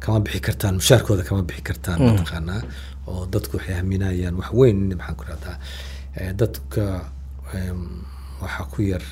[0.03, 2.61] kama bixi kartaan mushaarkooda kama bixi kartaan mataqaanaa
[3.09, 5.55] oo dadku waxay haminayaan wax weyn in maxaan ku rahdaa
[6.41, 6.83] dadka
[8.43, 9.03] waxaa ku yar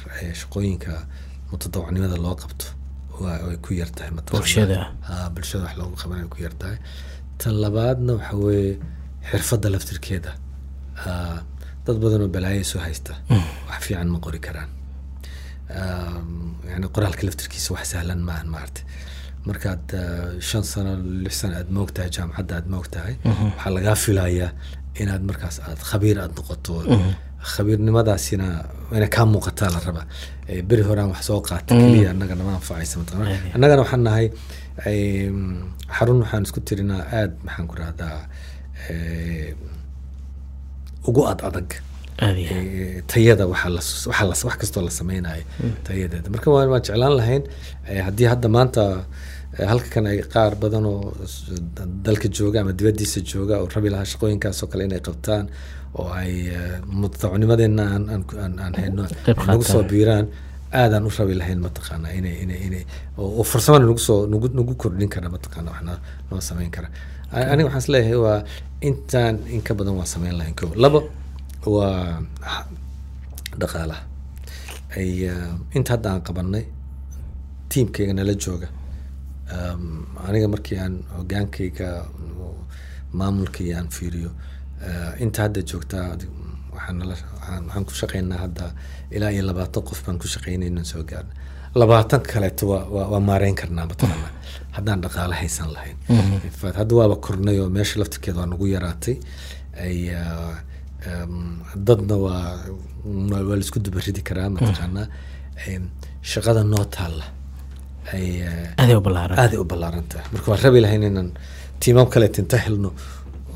[0.41, 0.93] shaqooyinka
[1.51, 2.65] mutadawacnimada loo qabto
[3.21, 4.11] way ku yar tahay.
[5.09, 6.77] Ah, wax loogu qabanay ku yar tahay.
[7.39, 8.73] Tan labaadna waxa weeye
[9.29, 10.31] xirfadda laftirkeeda.
[11.85, 13.13] Dad badan oo balaayo soo haysta
[13.69, 14.69] wax fiican ma qori karaan
[16.71, 18.81] yani qoraalka laftirkiisa wax sahlan maahan maarta
[19.47, 19.85] markaad
[20.49, 20.91] shan sano
[21.23, 24.49] lix sano aad moogtahay jaamacadda aad moogtahay waxaa lagaa filayaa
[25.01, 26.73] inaad markaas aad khabiir aad noqoto.
[27.53, 28.47] Khabiirnimadaasina
[28.97, 30.05] inay kaa muuqataa la rabaa
[30.51, 34.25] Eh, beri horaan wax soo qaata keliya annaga nama anfacaysa mataqaana annagana waxaan nahay
[34.91, 35.37] em,
[35.97, 38.17] xarun waxaan isku tirinaa aad maxaan ku rahdaa
[41.07, 41.69] ugu ad adag
[43.11, 45.43] tayada wax kastoo la sameynayo
[45.87, 47.43] tayadeeda marka waan jeclaan lahayn
[48.07, 48.83] haddii hadda maanta
[49.71, 51.13] halkan ay qaar badan oo
[52.05, 55.45] dalka jooga ama dibadiisa jooga oo rabi lahaa shaqooyinkaas oo kale inay qabtaan
[55.99, 56.33] oo ay
[57.01, 59.03] mutadawacnimadeena aan hayno
[59.47, 60.25] nagu soo biiraan
[60.81, 62.83] aadaan u rabi lahayn mataqaana inay inay inay
[63.17, 65.83] oo oo farsamana nagu soo nagu nagu kordhin kara mataqaana wax
[66.31, 66.87] noo sameyn kara.
[67.51, 68.39] Aniga waxaan is leeyahay waa
[68.89, 70.99] intaan in ka badan waa sameyn lahayn ko labo
[71.65, 72.67] waa ha-
[73.59, 74.03] dhaqaalaha.
[74.97, 76.65] Ay uh, inta hadda aan qabanay
[77.69, 78.67] tiimkayga nala jooga.
[80.27, 81.89] Aniga markii aan hogaankayga
[83.13, 84.31] maamulkayga aan fiiriyo
[85.19, 86.17] inta hadda joogtaa
[86.75, 88.65] waxaan ku shaqeynaa hadda
[89.11, 91.33] ilaa iyo labaatan qof baan ku shaqeynayna soo gaarna
[91.75, 92.67] labaatan kaleeto
[93.11, 94.29] waa maareyn karnaa mataqaana
[94.71, 95.97] haddaan dhaqaale haysan lahayn.
[96.59, 99.15] Fact, hadda waaba kornay oo meesha laftirkeeda waa nagu yaraatay
[99.85, 100.55] ay um,
[101.87, 102.57] dadna waa
[103.31, 105.07] waa la isku dubaridi karaa mataqaanaa.
[106.31, 107.25] Shaqada noo taalla
[108.13, 109.37] ay uh, aaday u ballaaran.
[109.39, 111.29] aaday u ballaaran tahay marka waan rabi lahayn inaan
[111.81, 112.89] tiimam kaleet inta helno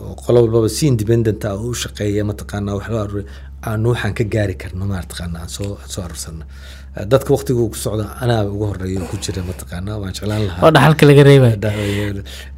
[0.02, 3.28] oo qolo walbaba si independent ah u shaqeeya mataqaanaa wax loo aruuriyo
[3.70, 6.46] aan waxaan ka gaari karno mataqaana aan soo aan soo Eh,
[6.96, 10.64] dadka waqtiga uu ku socda anaa ugu horreeya oo ku jira mataqaanaa waan jeclaan lahaa.
[10.66, 11.54] Oo dhaxalka laga reebay.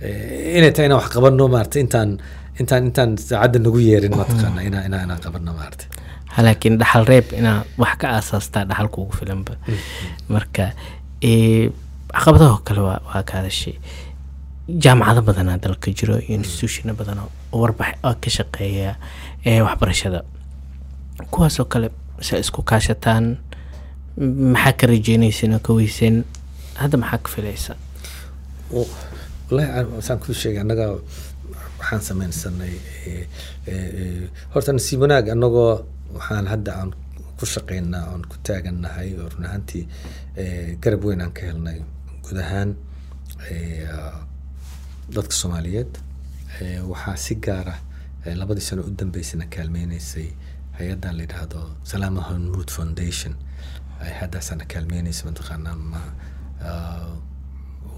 [0.01, 2.09] Eh, inay tahay inaan wax qabano maarata intaan
[2.59, 5.85] intaan intaan saacadda nagu yeerin mataqaana inaa inaa inaan qabano maarata
[6.45, 9.53] laakiin dhaxal reeb inaa wax ka aasaastaa dhaxalka ugu filanba.
[10.33, 10.65] Marka
[11.29, 11.69] eh,
[12.15, 13.75] caqabadaho kale waa waa ka hadashay
[14.83, 17.29] jaamacado badanaa dalka jiro iyo institutiona badan oo
[17.61, 18.91] warbax oo ka shaqeeya
[19.45, 20.19] ee waxbarashada.
[21.31, 21.87] Kuwaasoo kale
[22.27, 23.25] se isku kaashataan
[24.17, 26.23] maxaa ka rajeynaysan oo ka weyseen?
[26.75, 27.73] Hadda maxaa ka filaysa?
[28.71, 30.85] Wallahi aan- saan kuu sheegay annaga
[31.79, 32.73] waxaan sameynsanay
[34.53, 35.85] horta nasiib wanaag annagoo
[36.15, 36.91] waxaan hadda aan
[37.39, 39.83] ku shaqeynaa oon ku taagannahay oo run ahaantii
[40.83, 41.79] garab weyn aan ka helnay
[42.23, 42.75] guud ahaan
[43.93, 44.21] ah,
[45.15, 45.91] dadka soomaaliyeed.
[46.91, 47.75] Waxaa si gaara
[48.25, 50.27] eh, labadii sano u dambeysana kaalmeyneysay
[50.77, 53.33] hay'addan la yidhaahdo salaama hornwood foundation
[54.03, 56.01] ay haddaasana kaalmeyneysa mataqaanaa ma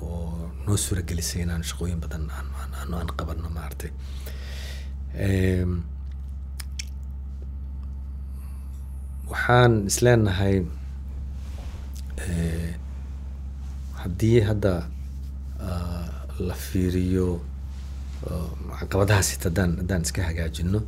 [0.01, 2.75] oo noo suuragelisay inaan shaqooyin badan aan aan-
[3.19, 3.91] qabano maaragtay
[9.31, 10.55] waxaan isleenahay
[14.01, 14.73] haddii hadda
[16.47, 17.27] la fiiriyo
[18.31, 18.47] oo
[18.79, 20.79] caqabadahaas hita haddaan haddaan iska hagaajino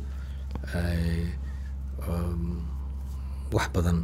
[3.56, 3.98] wax badan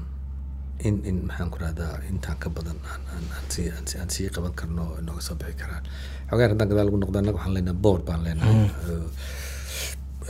[0.78, 5.34] in in maxaan ku rahdaa intaan ka badan aan sii qaban karno oo inooga soo
[5.40, 5.82] bixi karaan.
[6.30, 8.70] Xogaan haddaan gadaal ugu noqdo annaga waxaan leenahay board baan leenahay.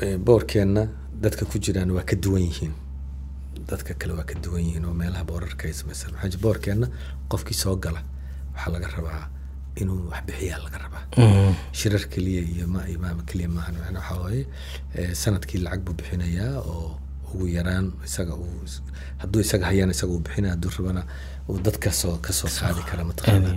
[0.03, 0.82] Eh, boardkeenna
[1.22, 2.72] dadka ku jiraan waa ka duwan yihiin.
[3.70, 6.86] Dadka kale waa ka duwan yihiin oo meelaha boorarka ay samaysan maxaa jira boorkeenna
[7.30, 8.01] qofkii soo gala
[8.55, 9.24] waxaa laga rabaa
[9.80, 11.05] inuu wax bixiyaa laga rabaa.
[11.72, 13.74] Shirar keliya iyo ma imaama keliya maahan.
[13.97, 14.43] Waxaa waaye
[15.22, 16.99] sannadkii lacag buu bixinayaa oo
[17.35, 18.64] ugu yaraan isaga uu
[19.22, 21.03] hadduu isaga hayaan isaga uu bixinaya hadduu rabana
[21.49, 23.51] uu dad ka soo ka soo qaadi kara mataqaana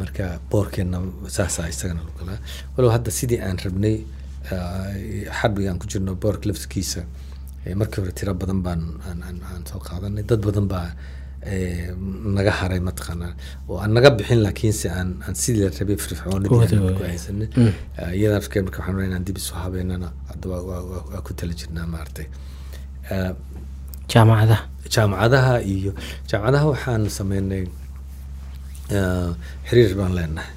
[0.00, 0.98] marka boorkeenna
[1.36, 2.38] saasaa isagana lagu galaa.
[2.76, 3.96] Walow hadda sidii aan rabnay
[5.38, 7.00] xarbiga aan ku jirno boorka laftigiisa
[7.64, 10.22] eh, markii hore tiro badan baan aan soo qaadanay.
[10.30, 10.88] Dad badan baa
[12.36, 13.32] naga haray mataqaanaa
[13.68, 17.10] oo aan naga bixin laakiinse aan aan sidii la rabay aan ku waay.
[17.12, 17.48] haysanay
[18.18, 22.26] iyada marka waxaan inaan dib isu habeynana hadda waa ku tala jirnaa maaragtay
[24.12, 24.62] jaamacadaha.
[24.94, 25.92] Jaamacadaha iyo
[26.30, 27.64] jaamacadaha waxaan sameynay
[29.68, 30.52] xiriir baan leenahay.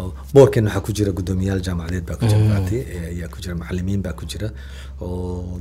[0.00, 3.54] Oo boorkeen waxaa ku jira guddoomiyaal jaamacadeed baa ku jira faati eh, ayaa ku jira
[3.60, 4.48] macalimiin baa ku jira.
[5.00, 5.58] Oo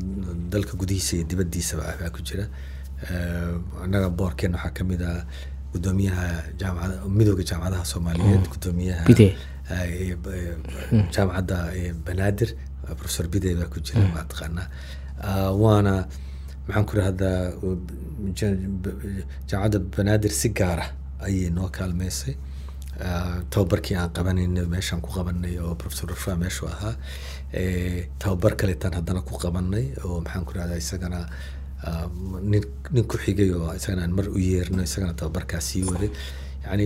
[0.51, 2.45] dalka gudihiisa iyo dibaddiisaba ah baa ku jira.
[3.83, 5.25] Annaga boorkeen waxaa ka mid ah
[5.73, 6.25] guddoomiyaha
[6.59, 9.03] jaamacada midooda jaamacadaha soomaaliyeed guddoomiyaha
[10.23, 10.55] ba- ee
[11.15, 11.57] jaamacadda
[12.05, 12.49] banaadir
[12.99, 14.67] professor bide baa ku jira maa taqaanaa.
[14.67, 15.08] Ah,
[15.61, 16.07] waana
[16.67, 17.37] maxaan ku rahdaa
[19.49, 20.85] jaamacadda banaadir si gaara
[21.25, 22.35] ayay noo kaalmeysay
[23.49, 26.95] tababarkii aan qabanaynay meeshaan ku qabanay oo professor rufaa meeshuu ahaa
[28.19, 31.19] tababar kaleetaan haddana ku qabanay oo maxaan ku rahdaa isagana
[32.51, 32.63] nin
[32.93, 36.09] nin ku xigay oo isagana aan mar u yeerno isagana tababarkaa sii waday
[36.65, 36.85] yacni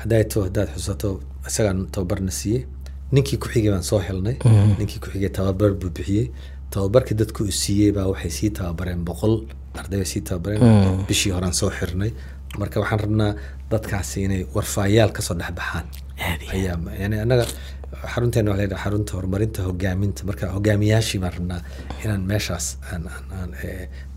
[0.00, 2.64] haddaad to haddaad xusato isagaan tababarna siiyey
[3.12, 4.36] ninkii ku xigay baan soo helnay
[4.78, 6.26] ninkii ku xigay tababar buu bixiyey
[6.74, 9.34] tababarkii dadku u siiyey baa waxay sii tababareen boqol
[9.80, 10.62] arday bay sii tababareen.
[11.08, 12.10] Bishii horaan soo xirnay.
[12.60, 13.30] Marka waxaan rabnaa
[13.72, 15.86] dadkaasi inay warfaayaal ka soo dhex baxaan.
[16.28, 17.44] Aad iyo ayaa yani annaga
[18.12, 21.60] xarunteena waa leedahay xarunta horumarinta hogaaminta marka hogaamiyaashii baan rabnaa
[22.04, 23.04] inaan meeshaas aan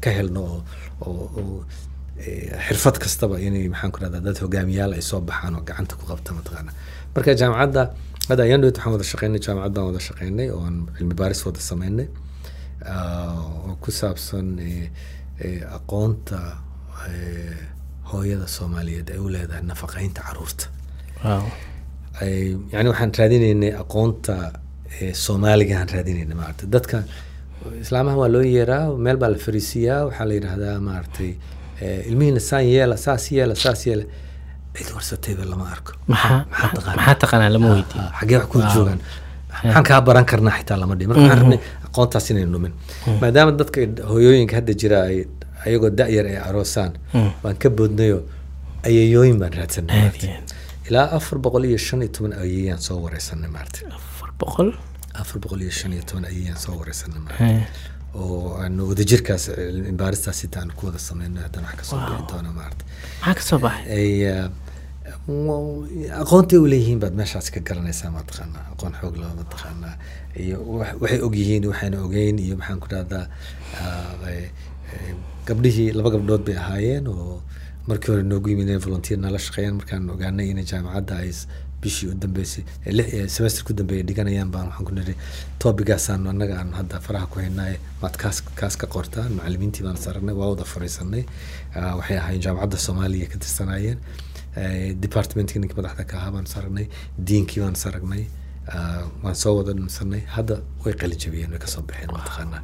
[0.03, 0.61] ka helno oo
[1.07, 1.65] oo
[2.67, 6.29] xirfad kastaba inay maxaan ku rahdaa dad hogaamiyaal ay soo baxaan oo gacanta ku qabta
[6.37, 6.71] mataqaana.
[7.15, 7.81] Marka jaamacadda
[8.29, 12.07] hadda ayaan waxaan wada shaqeynay jaamacad baan wada shaqeynay oo aan cilmi baaris wada sameynay
[12.89, 14.89] oo ku saabsan eh,
[15.45, 16.39] eh, aqoonta
[17.09, 17.57] eh,
[18.11, 20.65] hooyada soomaaliyeed ay u leedahay nafaqeynta carruurta
[22.73, 24.35] yani waxaan raadinaynay aqoonta
[25.01, 26.67] eh, soomaaliga aan raadinaynay maaragtay.
[26.75, 26.97] Dadka
[27.81, 31.31] islaamaha waa loo yeeraa meel baa la fariisiyaa waxaa la yidhaahdaa maaragtay
[32.09, 34.05] ilmihiina saan yeela saas yeela saas yeela
[34.77, 35.91] cid warsatayba lama arko.
[36.07, 37.49] Maxaa taqaanaa?
[37.55, 38.03] lama weydiin?
[38.19, 38.99] Xaggee wax ku joogaan.
[39.63, 41.59] Maxaan kaa baran karnaa xitaa lama dhihin marka waxaan rabnay
[41.95, 42.73] aqoontaas inay numin
[43.21, 43.79] maadaama dadka
[44.11, 45.17] hooyooyinka hadda jira ay
[45.65, 46.91] ayagoo da-yar ay aroosaan
[47.43, 48.17] waan ka boodnayo
[48.87, 50.11] ayayooyin baan raadsanay
[50.89, 53.87] ilaa afar boqol iyo shan iyo toban ayayaan soo wareysanay maaragtay.
[53.97, 54.69] Afar boqol?
[55.21, 57.55] Afar boqol iyo shan iyo toban ayayaan soo wareysanay maaragtay.
[57.57, 60.99] Eh, oo aan wadajirkaas cilmi baaristaas inta aan ku wada
[61.45, 62.87] haddana wax ka soo bixi doona maaragtay.
[63.21, 64.21] Maxaa ka soo baxay?
[66.21, 69.95] Aqoontay u leeyihiin baad meeshaas ka garanaysaa mataqaanaa aqoon xoog leh mataqaanaa
[70.43, 73.25] iyo wax- waxay ogyihiin waxayna ogeyn iyo maxaan ku dhahdaa
[73.81, 74.13] ah,
[75.47, 77.41] gabdhihii laba gabdhood bay ahaayeen oo
[77.87, 79.75] markii hore noogu yimid inay volunteer nala shaqeeyaan.
[79.79, 81.31] Markaan ogaanay inay jaamacadda ay
[81.81, 85.15] bishii u dambeysay eh, eh, semester ku dambeeyay dhiganayaan baan waxaan ku niri
[85.59, 90.35] topigaasaan annaga aan hadda faraha ku haynaaye maad kaas kaas ka qortaan macalimiintii baan saragnay
[90.39, 91.23] waa wada fariisanay
[91.75, 93.99] Ah, waxay ahaayeen jaamacadda soomaaliya ka tirsanaayeen
[94.55, 96.85] Eh, departmentkii ninkii madaxda ka ahaa baan saragnay
[97.27, 98.23] diinkii baan saragnay
[99.23, 102.61] waan soo wada dhunsanay hadda way qalin jabiyeen way ka soo baxeen mataqaanaa.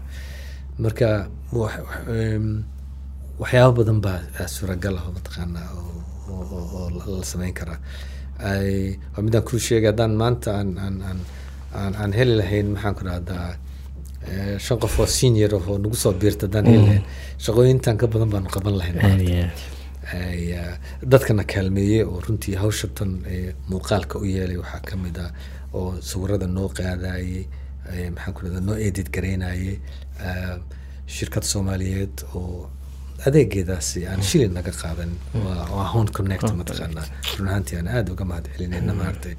[0.83, 1.07] Marka
[1.61, 2.63] wax- wax- em,
[3.41, 6.89] waxyaabo badan baa ah, suuragal ah mataqaanaa oo-
[7.19, 7.79] la- sameyn karaa.
[9.13, 11.19] Waa midaan kuu sheegay haddaan maanta aan aan aan
[11.79, 13.47] aan aan heli lahayn maxaan ku dhahdaa
[14.29, 17.03] eh, shan qof oo senior ah oo nagu soo biirta haddaan heli lahayn.
[17.43, 18.97] Shaqooyintan ka badan baanu qaban lahayn
[20.11, 20.75] ah,
[21.11, 25.29] dadkana kaalmeeyey oo runtii hawshatan ee muuqaalka u yeelay waxaa ka mid ah
[25.73, 27.47] oo sawirada noo qaadayey
[28.15, 29.79] maxaan ku dhahdaa noo edit garaynayey
[31.15, 32.69] shirkad soomaaliyeed oo
[33.27, 35.11] adeegeedaasi aan shilin naga qaadan.
[35.75, 37.05] Waa home connect mataqaanaa
[37.37, 39.35] run ahaantii aan aada uga mahad celinayna maaragtay.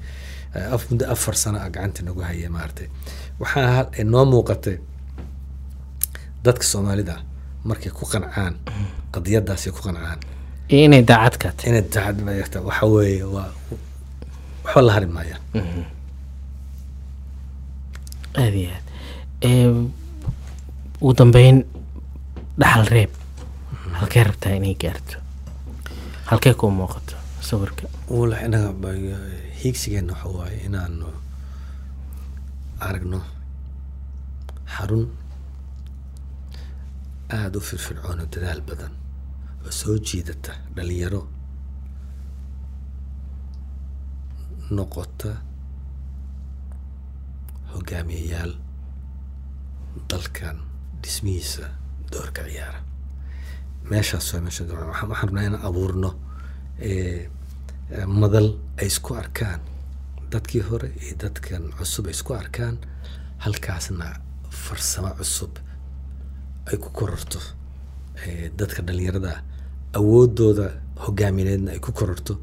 [0.75, 2.87] Af muddo afar sano ah gacanta nagu haya maaragtay.
[3.39, 4.77] Waxaa noo muuqatay
[6.45, 7.15] dadka soomaalida
[7.69, 8.53] markay ku qancaan
[9.13, 10.19] qadiyadaasi ku qancaan.
[10.69, 11.69] Inay daacad ka tahay.
[11.69, 13.49] Inay daacad maayagta waxa weeye waa
[14.63, 15.41] waxba la hari maayaan
[18.41, 19.75] aad iyo aad
[21.01, 21.57] ugu dambeyn
[22.59, 23.11] dhaxal reeb.
[23.99, 25.17] Halkee rabtaa inay gaarto?
[26.29, 27.87] Halkee kuu muuqato sawirka?
[28.09, 28.71] Wala inaga
[29.63, 31.07] hiigsigeena waxa waaye inaanu
[32.79, 33.19] aragno
[34.75, 35.05] xarun
[37.37, 38.93] aada u firfircoon oo dadaal badan
[39.65, 41.21] oo soo jiidata dhalinyaro
[44.75, 45.31] noqota
[47.75, 48.53] hogaamiyayaal
[50.09, 50.57] dalkan
[51.03, 51.65] dhismihiisa
[52.11, 52.79] doorka ciyaara.
[53.89, 56.09] Meeshaas waa meesha waxaan waxaan rabnaa inaan abuurno
[58.07, 58.47] madal
[58.81, 59.59] ay isku arkaan.
[60.31, 62.75] Dadkii hore iyo dadkan cusub ay isku arkaan.
[63.43, 64.05] Halkaasna
[64.49, 65.53] farsamo cusub
[66.71, 67.39] ay ku kororto.
[68.57, 69.41] Dadka dhalinyarada ah
[69.99, 70.67] awoodooda
[71.05, 72.33] hogaamineedna ay ku kororto.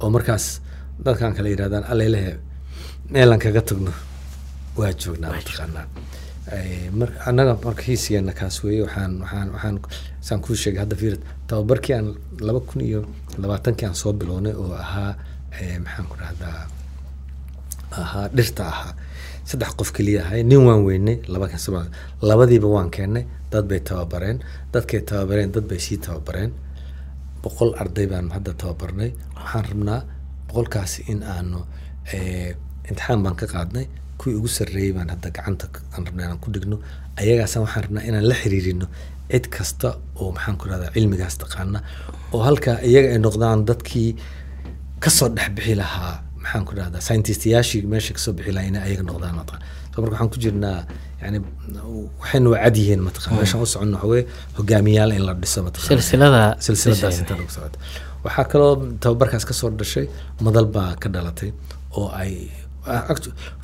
[0.00, 0.60] Oo markaas
[1.04, 2.32] dadkan kale yidhahdaan allailehe
[3.10, 3.92] meelaan kaga tagno
[4.78, 5.86] waa joognaa mataqaanaa
[7.28, 9.76] annaga marka hiisigeena kaas weeye waxaan waxaan waxaan
[10.26, 11.14] saan kuu sheegay hadda fiir
[11.48, 12.08] tababarkii aan
[12.46, 13.00] laba kun iyo
[13.42, 15.12] labaatankii aan soo bilownay oo ahaa
[15.84, 16.58] maxaan ku rahdaa
[18.02, 18.92] ahaa dhirta ahaa.
[19.48, 21.16] Saddex qof keliya ahay nin waan weynay
[22.28, 24.38] labadiiba waan keennay dad bay tababareen.
[24.72, 26.50] Dadkay tababareen dad bay sii tababareen.
[27.42, 29.10] Boqol arday baan hadda tababarnay.
[29.38, 30.00] Waxaan rabnaa
[30.48, 31.60] boqolkaasi in aanu
[32.88, 33.86] imtixaan baan ka qaadnay
[34.18, 36.76] kuwii ugu sarreeyey baan hadda gacanta aan rabnaa inaan ku dhigno.
[37.20, 38.86] Ayagaasa waxaan rabnaa inaan la xiriirino
[39.32, 39.88] cid kasta
[40.20, 41.78] oo maxaan ku rahdaa cilmigaas taqaana
[42.34, 44.10] oo halkaa iyaga ay noqdaan dadkii
[45.02, 49.02] ka soo dhexbixi lahaa maxaan ku rahdaa scientistayaashii meesha ka soo bixi lahaa inay ayaga
[49.10, 49.60] noqdaan mataqan
[49.92, 50.78] so marka waxaan ku jirnaa
[51.22, 51.38] yani
[52.20, 54.22] waxayna waa cad yihiin mataqan meeshaan u soconno waxaweye
[54.58, 57.22] hogaamiyaal in la dhiso mataqan silsilada silsiladaas dhisayna.
[57.24, 57.78] intaan ugu socota
[58.24, 60.06] waxaa kaloo tababarkaas ka soo dhashay
[60.46, 61.50] madal baa ka dhalatay
[61.98, 62.32] oo ay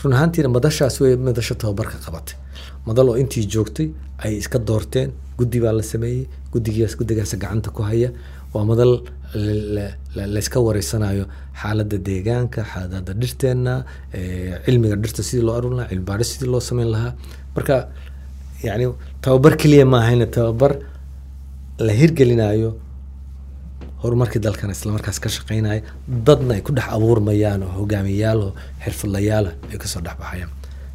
[0.02, 2.36] run ahaantiina madashaas wey madasha tababarka qabatay.
[2.86, 3.88] Madal oo intii joogtay
[4.24, 8.10] ay iska doorteen guddi baa la sameeyey guddigaas guddigaas gacanta ku haya.
[8.54, 8.92] Waa madal
[9.34, 11.24] la- la- la- layska wareysanayo
[11.60, 13.74] xaaladda deegaanka xaaladda dhirteenna
[14.18, 17.12] eh, cilmiga dhirta sidii loo arun lahaa cilmi baaris sidii loo sameyn lahaa.
[17.56, 17.76] Marka
[18.66, 18.84] yani
[19.24, 20.72] tababar keliya ma ahayna tababar
[21.86, 22.70] la hirgelinayo
[24.02, 25.80] horumarkii dalkan islamarkaas ka shaqeynaya
[26.28, 27.72] dadna ay ku dhex abuurmayaan oo
[28.84, 30.50] xirfadlayaala ay ka soo dhex baxayaan.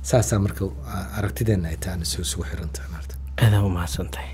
[0.09, 0.63] Saasaa marka
[0.95, 4.31] a- aragtideena ay tahay isugu isugu xiran tahay maarta aada u mahadsan tahay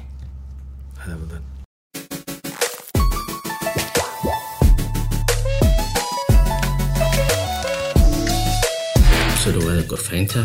[1.04, 1.44] Adaa mudan.
[9.32, 10.42] ku soo dhawaada gorfaynta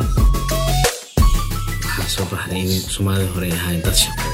[1.87, 4.28] waxaa soo baxday in soomaalida hore ay ahayn dad shaqeeya